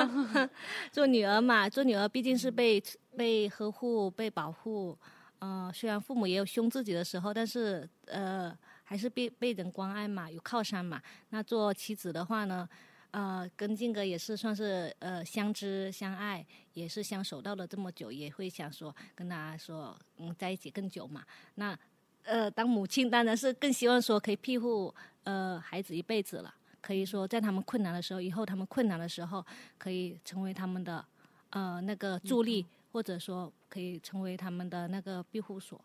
[0.90, 2.82] 做女儿嘛，做女儿毕竟是被
[3.14, 4.98] 被呵护、被保护。
[5.40, 11.02] 呃，虽然父母也有凶自己的时候，但是呃，还是被被人关爱嘛，有靠山嘛。
[11.28, 12.66] 那做妻子的话呢，
[13.10, 16.44] 呃，跟静哥也是算是呃相知相爱，
[16.74, 21.24] 也是相守到了这么久，也会想说跟他说，嗯，在一起更久嘛。
[21.54, 21.78] 那
[22.24, 24.94] 呃，当母亲当然是更希望说可以庇护
[25.24, 29.44] 呃孩子一辈子了，可以说在他们困难的时候，以后他们困难的时候，
[29.78, 31.02] 可以成为他们的
[31.50, 35.82] 呃那个助力，或者说可以成为他们的那个庇护所，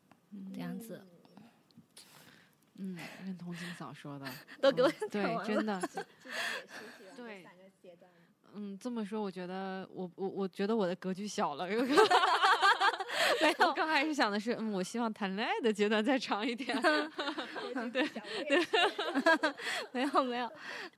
[0.53, 1.01] 这样子。
[1.01, 1.12] 嗯，
[3.25, 4.25] 认同金嫂说的，
[4.61, 5.81] 都给我嗯对，真的，
[7.17, 7.45] 对，
[8.55, 11.67] 嗯，这么说，我觉得我我我觉得我的格局小了，
[13.41, 16.75] 没我刚开始想的是，嗯，我希望谈恋爱的阶段再长一点。
[17.91, 18.07] 对
[18.47, 19.53] 对
[19.91, 20.51] 没有没有，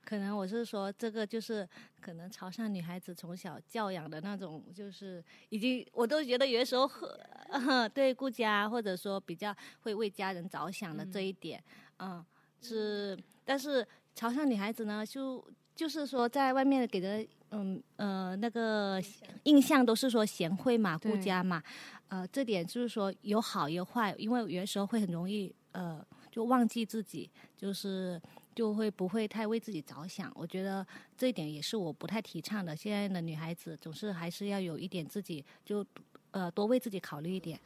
[0.04, 1.68] 可能我是说这个就是
[2.00, 7.18] 可能潮汕女孩子从小教养的那种，就是已经我都觉得有的时候和、
[7.50, 11.62] 呃、对顾家或者说比较会为家人着想的这一点，
[11.98, 12.24] 嗯，
[12.60, 19.00] 是，但是潮汕女孩子呢，就就是说在外面给的嗯呃那个
[19.44, 21.62] 印象都是说贤惠嘛，顾家嘛，
[22.08, 28.20] 呃，这点就是说有好有坏，因为有的时候会很容易呃就忘记自己，就是
[28.54, 30.30] 就会不会太为自己着想。
[30.34, 30.86] 我觉得
[31.16, 32.76] 这一点也是我不太提倡的。
[32.76, 35.84] 现在的女孩子总是还是要有一点自己就
[36.30, 37.60] 呃多为自己考虑一点，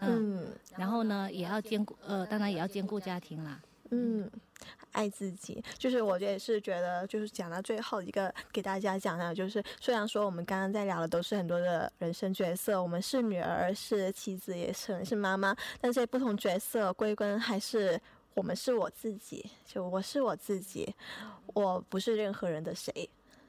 [0.00, 3.62] 嗯，嗯然后呢也要兼顾呃，当然也要兼顾家庭啦。
[3.90, 4.28] 嗯，
[4.96, 18.00] 爱自己，就是我也是觉得，就是讲到最后一个给大家讲的，就是虽然说我们刚刚在聊的都是很多的人生角色，我们是女儿，是妻子，也是是妈妈，但这些不同角色归根还是
[18.32, 20.94] 我们是我自己，就我是我自己，
[21.48, 22.90] 我不是任何人的谁。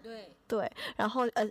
[0.03, 1.49] 对，对，然后呃，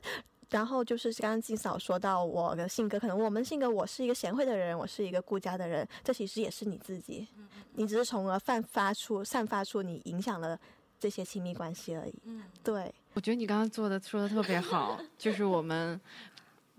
[0.50, 7.26] 然后就是刚刚金嫂说到我的性格，可能我们性格，我是一个贤惠的人，我是一个顾家的人，这其实也是你自己，
[7.74, 10.58] 你只是从而散发出散发出你影响了
[11.00, 12.14] 这些亲密关系而已。
[12.24, 16.00] 嗯，对，我觉得你刚刚做的说的特别好，就是我们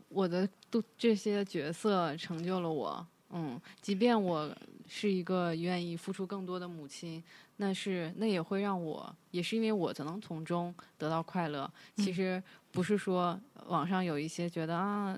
[0.10, 3.06] 我的都这些角色成就了我。
[3.32, 4.50] 嗯，即便我
[4.88, 7.22] 是一个愿意付出更多的母亲，
[7.58, 11.70] 那是那也会让我，也是因为我才能从中得到快乐。
[11.98, 12.42] 其实
[12.78, 15.18] 不是说网上有一些觉得啊，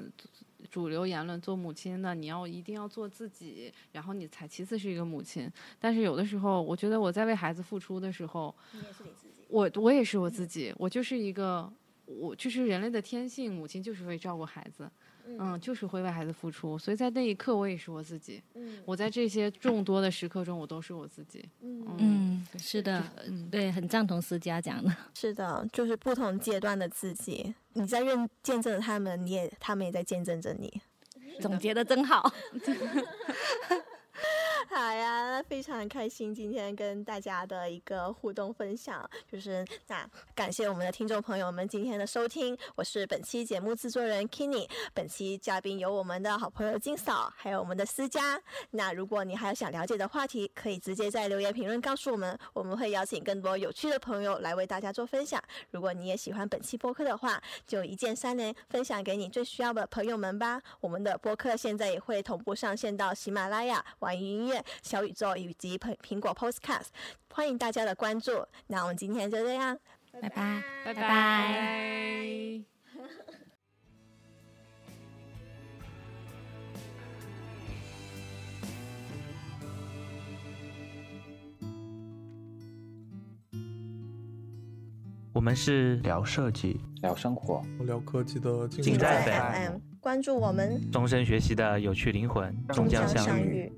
[0.72, 5.51] 主流言论做母亲的，你要一定要做自己，然后你才其次是一个母亲。
[5.78, 8.55] 但是有的时候，我觉得我在为孩子付出的时候。
[9.49, 11.70] 我我也是我自己，我就是一个，
[12.05, 14.89] 我就是人类的天性，母亲就是会照顾孩子，
[15.38, 24.95] 嗯，就是会为孩子付出，所以在那一刻我也是我自己，嗯我在这些众多的时刻中，我都是我自己，嗯，嗯，是的，嗯，对，很赞同思佳讲的。
[25.13, 30.82] 是的，就是不同阶段的自己，你在认见证他们，你也他们也在见证着你。
[31.39, 32.34] 总结的真好。
[34.72, 48.39] 好呀，非常开心今天跟大家的一个互动分享，就是那感谢我们的听众朋友们今天的收听，我是本期节目制作人 Kenny，本期嘉宾有我们的好朋友金嫂，还有我们的思佳。
[48.70, 55.43] 那如果你还有想了解的话题，可以直接在留言评论告诉我们，我们会邀请更多有趣的朋友来为大家做分享。
[55.72, 60.61] 如果你也喜欢本期播客的话，就一键三连，分享给你最需要的朋友们吧。
[60.80, 66.88] 我们的播客现在也会同步上线到喜马拉雅、网易音乐、小宇宙以及苹果 Podcast，
[67.34, 68.45] 欢迎大家的关注。
[68.68, 69.78] 那我们今天就这样，
[70.22, 72.64] 拜拜，拜拜。
[85.32, 88.68] 我们是聊设计、聊生活、聊科技的。
[88.68, 93.72] FM 关注我们，终身学习的有趣灵魂终将相遇。